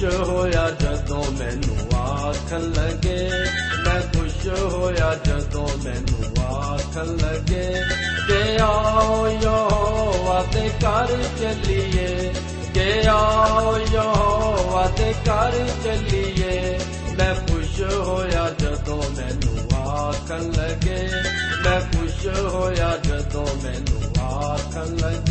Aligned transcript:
ਖੁਸ਼ 0.00 0.14
ਹੋਇਆ 0.14 0.70
ਜਦੋਂ 0.70 1.24
ਮੈਨੂੰ 1.32 1.98
ਆਖਣ 2.00 2.60
ਲੱਗੇ। 2.60 3.30
ਮੈਂ 3.86 4.00
ਖੁਸ਼ 4.00 4.48
ਹੋਇਆ 4.48 5.14
ਜਦੋਂ 5.24 5.68
ਮੈਨੂੰ 5.84 6.46
ਆਖਣ 6.46 7.06
ਲੱਗੇ। 7.06 7.74
ਕਿ 8.28 8.62
ਆਓ 8.62 9.28
ਯਹੋਵਾ 9.42 10.44
ਦੇ 10.52 10.68
ਘਰ 10.68 11.06
ਚੱਲੀਏ। 11.40 12.34
ਕਿ 12.74 13.08
ਆਓ 13.08 13.78
ਯਹੋਵਾ 13.92 14.86
ਦੇ 14.86 15.12
ਘਰ 15.12 15.68
ਚੱਲੀਏ। 15.84 16.80
ਮੈਂ 17.18 17.34
ਖੁਸ਼ 17.34 17.80
ਹੋਇਆ 17.94 18.50
ਜਦੋਂ 18.58 19.02
ਮੈਨੂੰ 19.16 19.88
ਆਖਣ 19.88 20.42
ਲੱਗੇ। 20.42 21.08
ਮੈਂ 21.64 21.80
ਖੁਸ਼ 21.80 22.26
ਹੋਇਆ 22.40 22.96
ਜਦੋਂ 23.04 23.46
ਮੈਨੂੰ 23.62 24.24
ਆਖਣ 24.24 24.96
ਲੱਗੇ। 24.96 25.25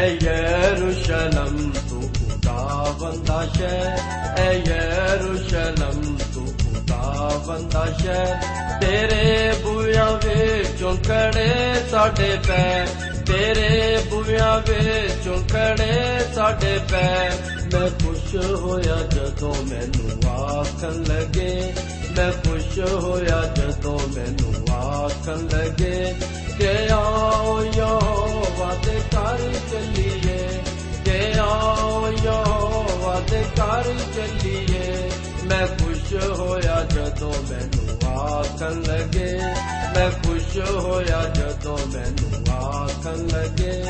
ਐ 0.00 0.06
ਯਰੂਸ਼ਲਮ 0.06 1.56
ਤੂੰ 1.90 2.02
ਖੁਦਾ 2.02 2.86
ਬੰਦਾ 3.00 3.46
ਸ਼ਹਿਰ 3.56 3.98
ਐ 4.38 4.52
ਯਰੂਸ਼ਲਮ 4.52 6.16
ਤੂੰ 6.34 6.46
ਖੁਦਾ 6.46 7.30
ਬੰਦਾ 7.46 7.84
ਸ਼ਹਿਰ 7.98 8.36
ਤੇਰੇ 8.80 9.52
ਬੁਆਂ 9.62 10.10
ਵਿੱਚੋਂ 10.12 10.96
ਖੜੇ 10.96 11.74
ਸਾਡੇ 11.90 12.38
ਪੈ 12.48 12.86
ਤੇਰੇ 13.26 13.98
ਬੁਆਂ 14.10 14.60
ਵਿੱਚੋਂ 14.60 15.36
ਖੜੇ 15.48 15.92
ਸਾਡੇ 16.34 16.78
ਪੈ 16.92 17.30
ਮੈਂ 17.72 17.90
ਖੁਸ਼ 17.90 18.34
ਹੋਇਆ 18.54 18.96
ਜਦੋਂ 19.14 19.54
ਮੈਨੂੰ 19.64 20.30
ਆਖਣ 20.30 21.04
ਲੱਗੇ 21.08 21.72
ਮੈਂ 22.16 22.32
ਖੁਸ਼ 22.32 22.78
ਹੋਇਆ 22.78 23.42
ਜਦੋਂ 23.56 23.98
ਮੈਨੂੰ 24.16 24.54
ਆਖਣ 24.74 25.48
ਲੱਗੇ 25.52 26.14
ਕਿ 26.60 26.92
ਆਓ 26.92 27.64
ਯਹੋਵਾ 27.64 28.74
ਦੇ 28.74 29.00
ਘਰ 29.16 29.38
ਚੱਲੀਏ। 29.70 30.48
ਕਿ 31.04 31.40
ਆਓ 31.40 32.12
ਯਹੋਵਾ 32.24 33.20
ਦੇ 33.30 33.44
ਘਰ 33.60 33.84
ਚੱਲੀਏ। 33.84 35.10
ਮੈਂ 35.44 35.66
ਖੁਸ਼ 35.66 36.14
ਹੋਇਆ 36.38 36.82
ਜਦੋਂ 36.82 37.34
ਮੈਨੂੰ 37.50 38.10
ਆਖਣ 38.18 38.82
ਲੱਗੇ। 38.82 39.40
ਮੈਂ 39.96 40.10
ਖੁਸ਼ 40.10 40.58
ਹੋਇਆ 40.70 41.24
ਜਦੋਂ 41.34 41.78
ਮੈਨੂੰ 41.78 42.54
ਆਖਣ 42.54 43.26
ਲੱਗੇ। 43.26 43.84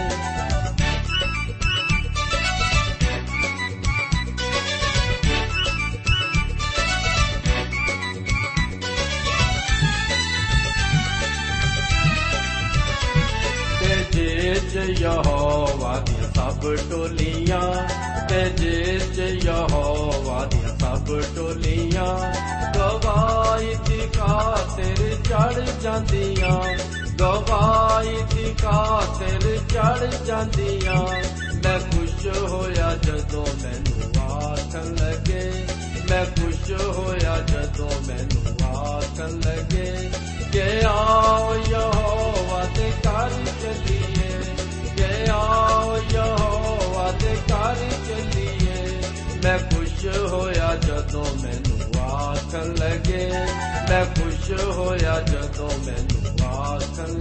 ਯਹੋਵਾ 14.98 15.98
ਦੀਆਂ 15.98 16.28
ਸਭ 16.34 16.74
ਟੋਲੀਆਂ, 16.90 17.88
ਤੇ 18.28 18.50
ਜਿਸ 18.50 19.18
ਯਹੋਵਾ 19.44 20.44
ਦੀਆਂ 20.44 20.78
ਸਭ 20.78 21.36
ਟੋਲੀਆਂ। 21.36 22.32
ਗਵਾਹੀ 22.74 23.74
ਦੀ 23.86 24.00
ਖਾਤਰ 24.18 25.14
ਚੜ 25.24 25.64
ਜਾਂਦੀਆਂ, 25.82 26.78
ਗਵਾਹੀ 27.16 28.16
ਦੀ 28.34 28.54
ਖਾਤਰ 28.62 29.58
ਚੜ 29.70 30.24
ਜਾਂਦੀਆਂ। 30.26 31.02
ਮੈਂ 31.64 31.78
ਖੁਸ਼ 31.80 32.26
ਹੋਇਆ 32.38 32.94
ਜਦੋਂ 32.96 33.46
ਮੈਨੂੰ 33.62 34.32
ਆਖਣ 34.32 34.94
ਲੱਗੇ, 34.94 35.66
ਮੈਂ 36.10 36.24
ਖੁਸ਼ 36.24 36.72
ਹੋਇਆ 36.72 37.38
ਜਦੋਂ 37.40 37.90
ਮੈਨੂੰ 38.06 38.76
ਆਖਣ 38.76 39.40
ਲੱਗੇ 39.40 40.10
ਕਿ 40.52 40.86
ਆਓ 40.86 41.56
ਯਹੋਵਾ 41.68 42.64
ਦੇ 42.64 42.92
ਘਰ 43.06 43.30
ਚੱਲੀਏ। 43.62 44.49
ਕਿ 45.20 45.30
ਆਓ 45.30 45.96
ਯਹੋਵਾ 46.12 47.10
ਦੇ 47.12 47.34
ਘਰ 47.34 47.76
ਚੱਲੀਏ 48.08 49.00
ਮੈਂ 49.44 49.58
ਖੁਸ਼ 49.58 50.06
ਹੋਇਆ 50.06 50.74
ਜਦੋਂ 50.76 51.24
ਮੈਨੂੰ 51.42 52.04
ਆਖਣ 52.04 52.74
ਲੱਗੇ 52.74 53.30
ਮੈਂ 53.90 54.04
ਖੁਸ਼ 54.04 54.50
ਹੋਇਆ 54.50 55.20
ਜਦੋਂ 55.20 55.70
ਮੈਨੂੰ 55.84 56.48
ਆਖਣ 56.48 57.18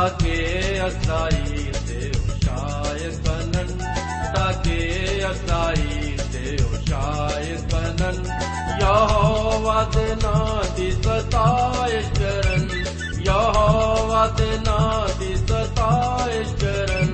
ਲੱਗੇ 0.00 0.36
ਤਾਕੇ 0.36 0.86
ਅਸਾਈ 0.86 1.72
ਤੇ 1.88 2.10
ਸ਼ਾਇਦ 2.44 3.16
ਬਨਨ 3.26 3.66
ਤਾਕੇ 4.34 4.78
ਅਸਾਈ 5.30 6.16
ਤੇ 6.32 6.56
ਸ਼ਾਇਦ 6.88 7.60
ਬਨਨ 7.72 8.24
ਯਹੋਵਾ 8.80 9.82
ਦੇ 9.84 10.14
ਨਾਂ 10.14 10.64
ਦੀ 10.76 10.90
ਸਤਾਇਸ਼ 10.90 12.08
ਕਰਨ 12.18 12.68
ਯਹੋਵਾ 13.26 14.26
ਦੇ 14.38 14.48
ਨਾਂ 14.66 15.18
ਦੀ 15.18 15.34
ਸਤਾਇਸ਼ 15.36 16.54
ਕਰਨ 16.54 17.12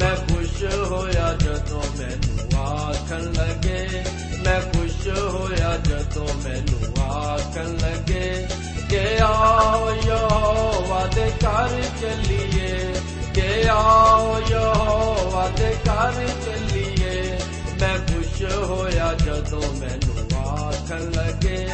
ਮੈਂ 0.00 0.14
ਖੁਸ਼ 0.16 0.62
ਹੋਇਆ 0.90 1.32
ਜਦੋਂ 1.34 1.82
ਮੈਨੂੰ 1.98 2.62
ਆਖਣ 2.62 3.32
ਲੱਗੇ 3.32 4.02
ਮੈਂ 4.44 4.60
ਖੁਸ਼ 4.60 5.06
ਹੋਇਆ 5.08 5.76
ਜਦੋਂ 5.76 6.28
ਮੈਨੂੰ 6.44 7.04
ਆਖਣ 7.04 7.76
ਲੱਗੇ 7.76 8.46
ਕਿ 8.90 9.18
ਆਓ 9.22 9.94
ਯਹੋਵਾ 10.06 11.06
ਦੇ 11.06 11.32
ਘਰ 11.46 11.82
ਚੱਲੀਏ। 12.00 12.94
ਕਿ 13.34 13.68
ਆਓ 13.68 14.40
ਯਹੋਵਾ 14.50 15.48
ਦੇ 15.48 15.76
ਘਰ 15.88 16.12
ਚੱਲੀਏ। 16.12 17.38
ਮੈਂ 17.80 17.98
ਖੁਸ਼ 17.98 18.42
ਹੋਇਆ 18.56 19.14
ਜਦੋਂ 19.14 19.74
ਮੈਨੂੰ 19.74 20.38
ਆਖਣ 20.48 21.00
ਲੱਗੇ। 21.00 21.68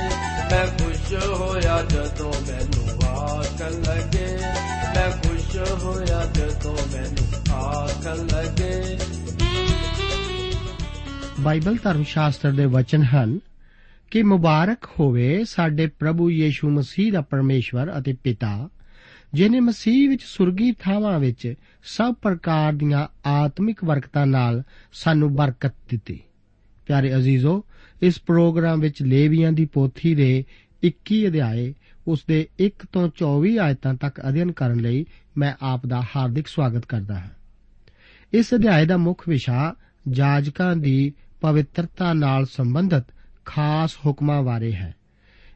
ਮੈਂ 0.50 0.66
ਖੁਸ਼ 0.66 1.24
ਹੋਇਆ 1.26 1.82
ਜਦੋਂ 1.82 2.32
ਮੈਨੂੰ 2.32 3.08
ਆਖਣ 3.08 3.82
ਲੱਗੇ। 3.82 4.26
ਮੈਂ 4.96 5.10
ਖੁਸ਼ 5.10 5.56
ਹੋਇਆ 5.82 6.24
ਜਦੋਂ 6.24 6.76
ਮੈਨੂੰ 6.92 7.54
ਆਖਣ 7.54 8.26
ਲੱਗੇ। 8.26 8.98
ਬਾਈਬਲ 11.40 11.76
ਧਰਮ 11.84 12.04
ਸ਼ਾਸਤਰ 12.04 12.52
ਦੇ 12.52 12.66
ਵਚਨ 12.66 13.02
ਹਨ 13.02 13.38
ਕਿ 14.16 14.22
ਮੁਬਾਰਕ 14.22 14.84
ਹੋਵੇ 15.00 15.44
ਸਾਡੇ 15.44 15.86
ਪ੍ਰਭੂ 15.86 16.30
ਯੀਸ਼ੂ 16.30 16.70
ਮਸੀਹ 16.70 17.12
ਦਾ 17.12 17.20
ਪਰਮੇਸ਼ਵਰ 17.20 17.98
ਅਤੇ 17.98 18.12
ਪਿਤਾ 18.12 18.68
ਜਿਨੇ 19.34 19.60
ਮਸੀਹ 19.60 20.08
ਵਿੱਚ 20.08 20.22
ਸੁਰਗੀ 20.22 20.72
ਥਾਵਾਂ 20.72 21.18
ਵਿੱਚ 21.18 21.54
ਸਭ 21.84 22.14
ਪ੍ਰਕਾਰ 22.14 22.72
ਦੀਆਂ 22.72 23.28
ਆਤਮਿਕ 23.28 23.84
ਬਰਕਤਾਂ 23.84 24.26
ਨਾਲ 24.26 24.62
ਸਾਨੂੰ 24.92 25.34
ਬਰਕਤ 25.34 25.74
ਦਿੱਤੀ। 25.90 26.20
ਪਿਆਰੇ 26.86 27.16
ਅਜ਼ੀਜ਼ੋ, 27.16 27.64
ਇਸ 28.02 28.20
ਪ੍ਰੋਗਰਾਮ 28.26 28.80
ਵਿੱਚ 28.80 29.02
ਲੇਵੀਆਂ 29.02 29.52
ਦੀ 29.52 29.64
ਪੋਥੀ 29.64 30.14
ਦੇ 30.14 30.44
21 30.82 31.26
ਅਧਿਆਏ, 31.26 31.74
ਉਸ 32.06 32.24
ਦੇ 32.28 32.48
1 32.60 32.86
ਤੋਂ 32.92 33.08
24 33.16 33.58
ਆਇਤਾਂ 33.58 33.94
ਤੱਕ 33.94 34.20
ਅਧਿਐਨ 34.28 34.52
ਕਰਨ 34.52 34.78
ਲਈ 34.78 35.06
ਮੈਂ 35.36 35.54
ਆਪ 35.62 35.86
ਦਾ 35.86 36.02
ਹਾਰਦਿਕ 36.16 36.48
ਸਵਾਗਤ 36.48 36.86
ਕਰਦਾ 36.86 37.20
ਹਾਂ। 37.20 37.30
ਇਸ 38.32 38.54
ਅਧਿਆਇ 38.54 38.86
ਦਾ 38.86 38.96
ਮੁੱਖ 38.96 39.28
ਵਿਸ਼ਾ 39.28 39.74
ਜਾਜਕਾਂ 40.08 40.76
ਦੀ 40.76 41.12
ਪਵਿੱਤਰਤਾ 41.40 42.12
ਨਾਲ 42.12 42.46
ਸੰਬੰਧਿਤ 42.46 43.04
ਖਾਸ 43.46 43.96
ਹੁਕਮਾਂ 44.06 44.42
ਬਾਰੇ 44.42 44.72
ਹੈ। 44.72 44.94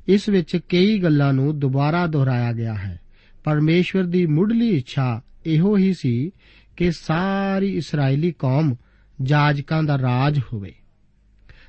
ਇਸ 0.09 0.29
ਵਿੱਚ 0.29 0.57
ਕਈ 0.57 0.99
ਗੱਲਾਂ 0.99 1.33
ਨੂੰ 1.33 1.59
ਦੁਬਾਰਾ 1.59 2.07
ਦੁਹਰਾਇਆ 2.07 2.53
ਗਿਆ 2.53 2.75
ਹੈ। 2.75 3.01
ਪਰਮੇਸ਼ਵਰ 3.45 4.03
ਦੀ 4.03 4.27
ਮੁੱਢਲੀ 4.27 4.69
ਇੱਛਾ 4.69 5.23
ਇਹੋ 5.47 5.77
ਹੀ 5.77 5.95
ਸੀ 5.95 6.31
ਕਿ 6.77 6.93
ਸਾਰੀ 6.93 7.77
ਇਸرائیਲੀ 7.77 8.33
ਕੌਮ 8.33 8.77
ਜਾਜਕਾਂ 9.23 9.83
ਦਾ 9.83 9.99
ਰਾਜ 9.99 10.41
ਹੋਵੇ। 10.53 10.75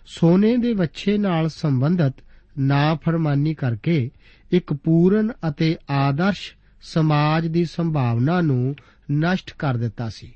ਸੋਨੇ 0.05 0.57
ਦੇ 0.57 0.73
ਵੱਛੇ 0.73 1.17
ਨਾਲ 1.17 1.49
ਸੰਬੰਧਤ 1.49 2.13
ਨਾਫਰਮਾਨੀ 2.59 3.53
ਕਰਕੇ 3.53 4.11
ਇੱਕ 4.51 4.73
ਪੂਰਨ 4.73 5.31
ਅਤੇ 5.49 5.77
ਆਦਰਸ਼ 5.89 6.53
ਸਮਾਜ 6.81 7.47
ਦੀ 7.47 7.65
ਸੰਭਾਵਨਾ 7.65 8.41
ਨੂੰ 8.41 8.75
ਨਸ਼ਟ 9.11 9.53
ਕਰ 9.59 9.77
ਦਿੱਤਾ 9.77 10.09
ਸੀ। 10.09 10.33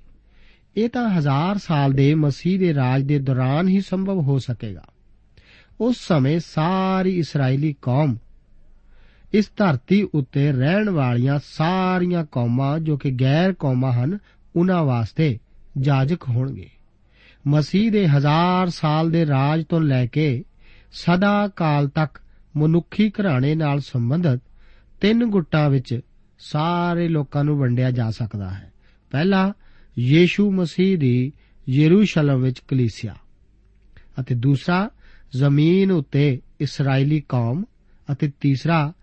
ਇਹ 0.77 0.89
ਤਾਂ 0.89 1.09
ਹਜ਼ਾਰ 1.09 1.57
ਸਾਲ 1.57 1.93
ਦੇ 1.93 2.15
ਮਸੀਹ 2.15 2.59
ਦੇ 2.59 2.73
ਰਾਜ 2.73 3.01
ਦੇ 3.01 3.19
ਦੌਰਾਨ 3.19 3.67
ਹੀ 3.67 3.81
ਸੰਭਵ 3.81 4.19
ਹੋ 4.19 4.39
ਸਕੇਗਾ। 4.39 4.85
ਉਸ 5.81 5.95
ਸਮੇਂ 5.99 6.39
ਸਾਰੀ 6.39 7.19
ਇਸرائیਲੀ 7.19 7.75
ਕੌਮ 7.81 8.17
ਇਸ 9.33 9.51
ਧਰਤੀ 9.57 10.07
ਉੱਤੇ 10.13 10.51
ਰਹਿਣ 10.51 10.89
ਵਾਲੀਆਂ 10.89 11.39
ਸਾਰੀਆਂ 11.47 12.25
ਕੌਮਾਂ 12.25 12.79
ਜੋ 12.79 12.97
ਕਿ 12.97 13.11
ਗੈਰ 13.11 13.53
ਕੌਮਾਂ 13.53 13.91
ਹਨ, 13.91 14.17
ਉਹਨਾਂ 14.55 14.83
ਵਾਸਤੇ 14.83 15.39
ਜਾਜਕ 15.77 16.29
ਹੋਣਗੇ। 16.29 16.69
ਮਸੀਹ 17.47 17.91
ਦੇ 17.91 18.07
ਹਜ਼ਾਰ 18.07 18.69
ਸਾਲ 18.69 19.11
ਦੇ 19.11 19.25
ਰਾਜ 19.25 19.65
ਤੋਂ 19.65 19.81
ਲੈ 19.81 20.05
ਕੇ 20.05 20.43
ਸਦਾ 20.91 21.47
ਕਾਲ 21.47 21.87
ਤੱਕ 21.87 22.21
ਮਨੁੱਖੀ 22.57 23.09
ਘਰਾਣੇ 23.09 23.55
ਨਾਲ 23.55 23.79
ਸੰਬੰਧਿਤ 23.79 24.41
ਤਿੰਨ 25.01 25.25
ਗੁੱਟਾਂ 25.25 25.69
ਵਿੱਚ 25.69 25.99
ਸਾਰੇ 26.39 27.07
ਲੋਕਾਂ 27.07 27.43
ਨੂੰ 27.43 27.57
ਵੰਡਿਆ 27.57 27.91
ਜਾ 27.91 28.11
ਸਕਦਾ 28.11 28.49
ਹੈ। 28.49 28.73
ਪਹਿਲਾ, 29.11 29.53
ਯੀਸ਼ੂ 29.99 30.51
ਮਸੀਹ 30.51 30.97
ਦੀ 30.97 31.31
ਯਰੂਸ਼ਲਮ 31.69 32.41
ਵਿੱਚ 32.41 32.59
ਕਲੀਸਿਆ 32.59 33.15
ਅਤੇ 34.19 34.35
ਦੂਸਰਾ 34.35 34.89
ਜ਼ਮੀਨ 35.33 35.91
ਉੱਤੇ 35.91 36.41
ਇਸرائیਲੀ 36.59 37.21
ਕੌਮ 37.29 37.63
ਅਤੇ 38.11 38.31
ਤੀਸਰਾ 38.39 38.93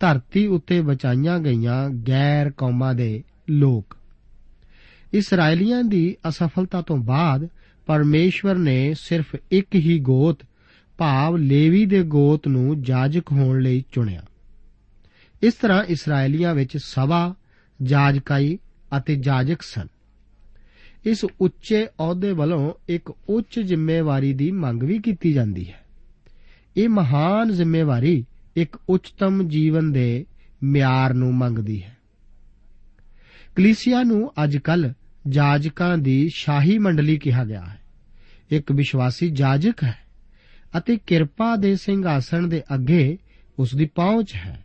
ਧਰਤੀ 0.00 0.46
ਉੱਤੇ 0.46 0.80
ਬਚਾਈਆਂ 0.80 1.38
ਗਈਆਂ 1.38 1.90
ਗੈਰ 1.90 2.50
ਕੌਮਾਂ 2.50 2.94
ਦੇ 2.94 3.22
ਲੋਕ। 3.50 3.96
ਇਸرائیਲੀਆਂ 5.12 5.84
ਦੀ 5.84 6.16
ਅਸਫਲਤਾ 6.28 6.82
ਤੋਂ 6.82 6.96
ਬਾਅਦ 6.96 7.48
ਪਰਮੇਸ਼ਵਰ 7.86 8.54
ਨੇ 8.54 8.94
ਸਿਰਫ 8.94 9.36
ਇੱਕ 9.50 9.74
ਹੀ 9.74 9.98
ਗੋਤ, 9.98 10.38
ਭਾਵ 10.98 11.36
ਲੇਵੀ 11.36 11.86
ਦੇ 11.86 12.02
ਗੋਤ 12.02 12.48
ਨੂੰ 12.48 12.82
ਜਾਜਕ 12.82 13.32
ਹੋਣ 13.32 13.60
ਲਈ 13.60 13.84
ਚੁਣਿਆ। 13.92 14.22
ਇਸ 15.42 15.54
ਤਰ੍ਹਾਂ 15.54 15.84
ਇਸرائیਲੀਆਂ 15.84 16.54
ਵਿੱਚ 16.54 16.76
ਸਭਾ, 16.76 17.34
ਜਾਜਕਾਈ 17.82 18.58
ਅਤੇ 18.96 19.16
ਜਾਜਕ 19.16 19.62
ਸਨ। 19.62 19.86
ਇਸ 21.06 21.24
ਉੱਚੇ 21.40 21.86
ਅਹੁਦੇ 21.86 22.32
ਵੱਲੋਂ 22.32 22.72
ਇੱਕ 22.88 23.14
ਉੱਚ 23.28 23.60
ਜ਼ਿੰਮੇਵਾਰੀ 23.60 24.32
ਦੀ 24.32 24.50
ਮੰਗ 24.50 24.82
ਵੀ 24.82 24.98
ਕੀਤੀ 24.98 25.32
ਜਾਂਦੀ 25.32 25.68
ਹੈ। 25.68 25.84
ਇਹ 26.76 26.88
ਮਹਾਨ 26.88 27.52
ਜ਼ਿੰਮੇਵਾਰੀ 27.52 28.24
ਇੱਕ 28.56 28.76
ਉੱਚਤਮ 28.88 29.48
ਜੀਵਨ 29.48 29.92
ਦੇ 29.92 30.26
ਮਿਆਰ 30.62 31.14
ਨੂੰ 31.14 31.34
ਮੰਗਦੀ 31.34 31.82
ਹੈ। 31.82 31.98
ਕਲੀਸਿਆ 33.56 34.02
ਨੂੰ 34.02 34.32
ਅੱਜਕੱਲ 34.44 34.92
ਜਾਜਕਾਂ 35.28 35.98
ਦੀ 35.98 36.28
ਸ਼ਾਹੀ 36.34 36.78
ਮੰਡਲੀ 36.78 37.16
ਕਿਹਾ 37.16 37.44
ਗਿਆ 37.44 37.64
ਹੈ। 37.64 37.80
ਇੱਕ 38.50 38.72
ਵਿਸ਼ਵਾਸੀ 38.72 39.30
ਜਾਜਕ 39.30 39.84
ਹੈ 39.84 39.98
ਅਤੇ 40.78 40.98
ਕਿਰਪਾ 41.06 41.56
ਦੇ 41.56 41.76
ਸਿੰਘਾਸਣ 41.76 42.46
ਦੇ 42.46 42.62
ਅੱਗੇ 42.74 43.18
ਉਸ 43.58 43.74
ਦੀ 43.74 43.84
ਪਹੁੰਚ 43.84 44.34
ਹੈ। 44.34 44.64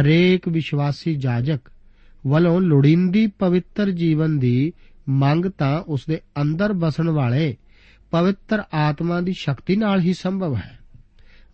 ਹਰੇਕ 0.00 0.48
ਵਿਸ਼ਵਾਸੀ 0.48 1.14
ਜਾਜਕ 1.14 1.60
ਵੱਲੋਂ 2.26 2.60
ਲੋੜੀਂਦੀ 2.60 3.26
ਪਵਿੱਤਰ 3.26 3.90
ਜੀਵਨ 3.90 4.38
ਦੀ 4.38 4.72
ਮੰਗ 5.08 5.46
ਤਾਂ 5.46 5.82
ਉਸ 5.82 6.00
ਦੇ 6.08 6.20
ਅੰਦਰ 6.42 6.72
ਬਸਣ 6.72 7.10
ਵਾਲੇ 7.10 7.56
ਪਵਿੱਤਰ 8.10 8.62
ਆਤਮਾ 8.74 9.20
ਦੀ 9.20 9.32
ਸ਼ਕਤੀ 9.32 9.76
ਨਾਲ 9.76 10.00
ਹੀ 10.00 10.12
ਸੰਭਵ 10.12 10.56
ਹੈ। 10.56 10.78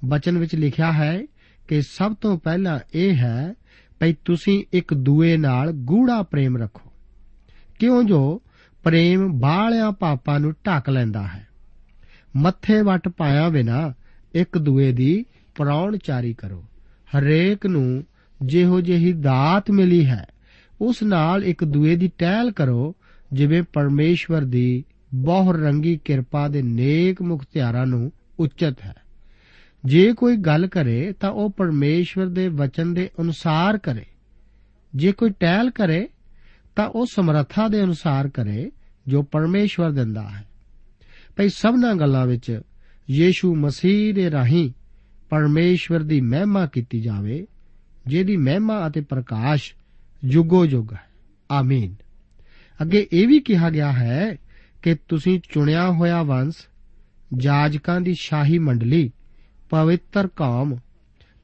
ਬਚਨ 0.05 0.39
ਵਿੱਚ 0.39 0.55
ਲਿਖਿਆ 0.55 0.93
ਹੈ 0.93 1.23
ਕਿ 1.69 1.83
ਸਭ 1.83 2.15
ਤੋਂ 2.15 2.39
ਪਹਿਲਾਂ 2.39 2.79
ਇਹ 2.95 3.15
ਹੈ 3.15 3.55
ਭਈ 4.01 4.13
ਤੁਸੀਂ 4.25 4.65
ਇੱਕ 4.73 4.95
ਦੂਏ 4.95 5.37
ਨਾਲ 5.37 5.73
ਗੂੜਾ 5.73 6.23
ਪ੍ਰੇਮ 6.23 6.57
ਰੱਖੋ। 6.57 6.93
ਕਿਉਂ 7.79 8.03
ਜੋ 8.03 8.43
ਪ੍ਰੇਮ 8.83 9.41
ਬਾਹਲਿਆਂ 9.41 9.93
ਪਾਪਾਂ 9.93 10.41
ਨੂੰ 10.41 10.53
ਢੱਕ 10.53 10.91
ਲੈਂਦਾ 10.91 11.23
ਹੈ। 11.23 11.49
ਮੱਥੇ 12.37 12.83
ਵਟ 12.83 13.09
ਪਾਇਆ 13.09 13.49
ਬਿਨਾ 13.49 13.93
ਇੱਕ 14.35 14.59
ਦੂਏ 14.59 14.93
ਦੀ 14.93 15.25
ਪਰੌਣਚਾਰੀ 15.57 16.35
ਕਰੋ। 16.35 16.65
ਹਰੇਕ 17.19 17.67
ਨੂੰ 17.67 18.05
ਜਿਹੋ 18.43 18.81
ਜਿਹੀ 18.81 19.13
ਦਾਤ 19.13 19.71
ਮਿਲੀ 19.71 20.07
ਹੈ, 20.07 20.27
ਉਸ 20.81 21.03
ਨਾਲ 21.03 21.45
ਇੱਕ 21.45 21.65
ਦੂਏ 21.65 21.97
ਦੀ 21.97 22.11
ਟਹਿਲ 22.19 22.53
ਕਰੋ 22.53 22.97
ਜਿਵੇਂ 23.33 23.63
ਪਰਮੇਸ਼ਵਰ 23.63 24.43
ਦੀ 24.43 24.85
ਬਹੁ 25.15 25.53
ਰੰਗੀ 25.53 26.01
ਕਿਰਪਾ 26.05 26.49
ਦੇ 26.49 26.63
ਨੇਕ 26.63 27.23
ਮੁਖਤਿਆਰਾਂ 27.23 27.87
ਨੂੰ 27.87 28.13
ਉਚਿਤ 28.41 28.81
ਹੈ। 28.83 28.95
ਜੇ 29.85 30.13
ਕੋਈ 30.13 30.37
ਗੱਲ 30.37 30.67
ਕਰੇ 30.67 31.13
ਤਾਂ 31.13 31.31
ਉਹ 31.31 31.51
ਪਰਮੇਸ਼ਵਰ 31.51 32.27
ਦੇ 32.27 32.49
ਵਚਨ 32.49 32.95
ਦੇ 32.95 33.11
ਅਨੁਸਾਰ 33.21 33.79
ਕਰੇ। 33.79 34.05
ਜੇ 34.95 35.13
ਕੋਈ 35.13 35.31
ਟਹਿਲ 35.31 35.71
ਕਰੇ 35.71 36.09
ਤਾਂ 36.77 36.89
ਉਹ 36.89 37.07
ਸਮਰੱਥਾ 37.07 37.69
ਦੇ 37.69 37.83
ਅਨੁਸਾਰ 37.83 38.29
ਕਰੇ 38.29 38.71
ਜੋ 39.09 39.23
ਪਰਮੇਸ਼ਵਰ 39.23 39.91
ਦਿੰਦਾ 39.91 40.29
ਹੈ। 40.29 40.49
ਭਈ 41.37 41.49
ਸਭਨਾ 41.49 41.95
ਗੱਲਾਂ 41.95 42.27
ਵਿੱਚ 42.27 42.61
ਯੀਸ਼ੂ 43.11 43.57
ਮਸੀਹ 43.57 44.15
ਦੇ 44.15 44.31
ਰਾਹੀਂ 44.31 44.73
ਪਰਮੇਸ਼ਵਰ 45.31 46.01
ਦੀ 46.01 46.21
ਮਹਿਮਾ 46.21 46.67
ਕੀਤੀ 46.67 47.01
ਜਾਵੇ, 47.01 47.47
ਜਿਹਦੀ 48.07 48.37
ਮਹਿਮਾ 48.37 48.87
ਅਤੇ 48.87 49.01
ਪ੍ਰਕਾਸ਼ 49.01 49.75
ਜੁਗੋ 50.25 50.67
ਜੁਗ 50.67 50.93
ਹੈ। 50.93 51.05
ਆਮੀਨ। 51.51 51.95
ਅੱਗੇ 52.81 53.09
ਇਹ 53.13 53.29
ਵੀ 53.29 53.41
ਕਿਹਾ 53.41 53.71
ਗਿਆ 53.71 53.93
ਹੈ 53.93 54.37
ਕਿ 54.83 54.97
ਤੁਸੀਂ 55.09 55.41
ਚੁਣਿਆ 55.53 55.91
ਹੋਇਆ 55.91 56.23
ਵੰਸ਼ 56.23 56.57
ਜਾਜਕਾਂ 57.37 58.01
ਦੀ 58.01 58.15
ਸ਼ਾਹੀ 58.15 58.59
ਮੰਡਲੀ, 58.59 59.11
ਪਵਿੱਤਰ 59.71 60.27
ਕੌਮ, 60.27 60.77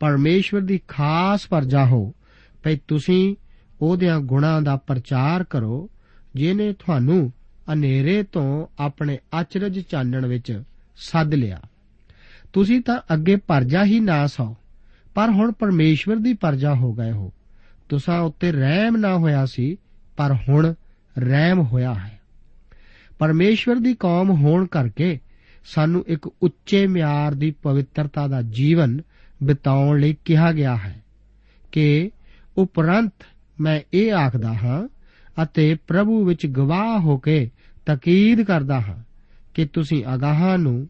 ਪਰਮੇਸ਼ਵਰ 0.01 0.61
ਦੀ 0.61 0.81
ਖਾਸ 0.89 1.47
ਪਰਜਾ 1.47 1.85
ਹੋ, 1.85 2.15
ਭਈ 2.63 2.79
ਤੁਸੀਂ 2.89 3.37
ਉਹਦਿਆਂ 3.81 4.21
ਗੁਣਾਂ 4.21 4.63
ਦਾ 4.63 4.77
ਪ੍ਰਚਾਰ 4.77 5.45
ਕਰੋ 5.45 5.91
ਜਿਨੇ 6.35 6.73
ਤੁਹਾਨੂੰ 6.73 7.33
ਹਨੇਰੇ 7.73 8.23
ਤੋਂ 8.23 8.67
ਆਪਣੇ 8.79 9.19
ਅਚਰਜ 9.41 9.81
ਚਾਨਣ 9.81 10.27
ਵਿੱਚ 10.27 10.63
ਸੱਦ 10.97 11.35
ਲਿਆ। 11.35 11.61
ਤੁਸੀਂ 12.53 12.81
ਤਾਂ 12.81 13.01
ਅੱਗੇ 13.15 13.37
ਪਰਜਾ 13.37 13.85
ਹੀ 13.85 14.01
ਨਾ 14.01 14.27
ਸੋ, 14.27 14.57
ਪਰ 15.15 15.31
ਹੁਣ 15.31 15.53
ਪਰਮੇਸ਼ਵਰ 15.53 16.17
ਦੀ 16.17 16.35
ਪਰਜਾ 16.35 16.75
ਹੋ 16.75 16.93
ਗਏ 16.93 17.11
ਹੋ। 17.11 17.33
ਤੁਸਾਂ 17.89 18.21
ਉੱਤੇ 18.21 18.53
ਰਹਿਮ 18.53 18.97
ਨਾ 18.97 19.15
ਹੋਇਆ 19.17 19.47
ਸੀ, 19.47 19.77
ਪਰ 20.17 20.37
ਹੁਣ 20.49 20.75
ਰਹਿਮ 21.19 21.61
ਹੋਇਆ 21.61 21.95
ਹੈ। 21.95 22.21
ਪਰਮੇਸ਼ਵਰ 23.19 23.77
ਦੀ 23.77 23.95
ਕੌਮ 23.95 24.31
ਹੋਣ 24.31 24.67
ਕਰਕੇ 24.67 25.21
ਸਾਨੂੰ 25.65 26.05
ਇੱਕ 26.09 26.27
ਉੱਚੇ 26.27 26.87
ਮਿਆਰ 26.87 27.35
ਦੀ 27.35 27.51
ਪਵਿੱਤਰਤਾ 27.51 28.27
ਦਾ 28.27 28.43
ਜੀਵਨ 28.43 29.03
ਬਿਤਾਉਣ 29.43 30.01
ਲਈ 30.01 30.17
ਕਿਹਾ 30.25 30.53
ਗਿਆ 30.53 30.77
ਹੈ 30.77 31.03
ਕਿ 31.73 32.11
ਉਪਰੰਤ 32.59 33.13
ਮੈਂ 33.61 33.81
ਇਹ 33.95 34.13
ਆਖਦਾ 34.13 34.53
ਹਾਂ 34.53 34.89
ਅਤੇ 35.43 35.77
ਪ੍ਰਭੂ 35.87 36.25
ਵਿੱਚ 36.25 36.47
ਗਵਾਹ 36.47 37.01
ਹੋ 37.01 37.19
ਕੇ 37.19 37.51
ਤਕੀਦ 37.87 38.43
ਕਰਦਾ 38.43 38.81
ਹਾਂ 38.81 39.03
ਕਿ 39.55 39.65
ਤੁਸੀਂ 39.67 40.05
ਅਗਾਹਾਂ 40.15 40.59
ਨੂੰ 40.59 40.89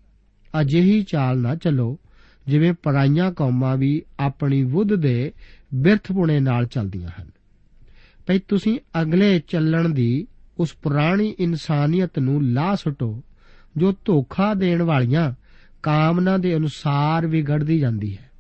ਅਜਿਹੀ 0.61 1.03
ਚਾਲ 1.03 1.39
ਨਾ 1.39 1.55
ਚੱਲੋ 1.55 1.99
ਜਿਵੇਂ 2.47 2.73
ਪਰਾਈਆਂ 2.73 3.33
ਕੌਮਾਂ 3.33 3.77
ਵੀ 3.77 4.03
ਆਪਣੀ 4.19 4.65
ਬੁੱਧ 4.65 4.95
ਦੇ 4.95 5.33
ਬਿਰਥਪੁਣੇ 5.75 6.41
ਨਾਲ 6.41 6.67
ਚੱਲਦੀਆਂ 6.67 7.23
ਹਨ। 7.23 7.31
ਭਈ 8.29 8.39
ਤੁਸੀਂ 8.39 8.79
ਅਗਲੇ 9.03 9.39
ਚੱਲਣ 9.39 9.89
ਦੀ 9.89 10.27
ਉਸ 10.59 10.75
ਪੁਰਾਣੀ 10.75 11.35
ਇਨਸਾਨੀਅਤ 11.39 12.19
ਨੂੰ 12.19 12.45
ਲਾ 12.45 12.75
ਸੁਟੋ, 12.75 13.23
ਜੋ 13.77 13.95
ਧੋਖਾ 14.05 14.55
ਦੇਣ 14.55 14.83
ਵਾਲੀਆਂ 14.83 15.33
ਕਾਮਨਾ 15.83 16.37
ਦੇ 16.37 16.57
ਅਨੁਸਾਰ 16.57 17.27
ਵਿਗੜਦੀ 17.27 17.79
ਜਾਂਦੀ 17.79 18.17
ਹੈ 18.17 18.31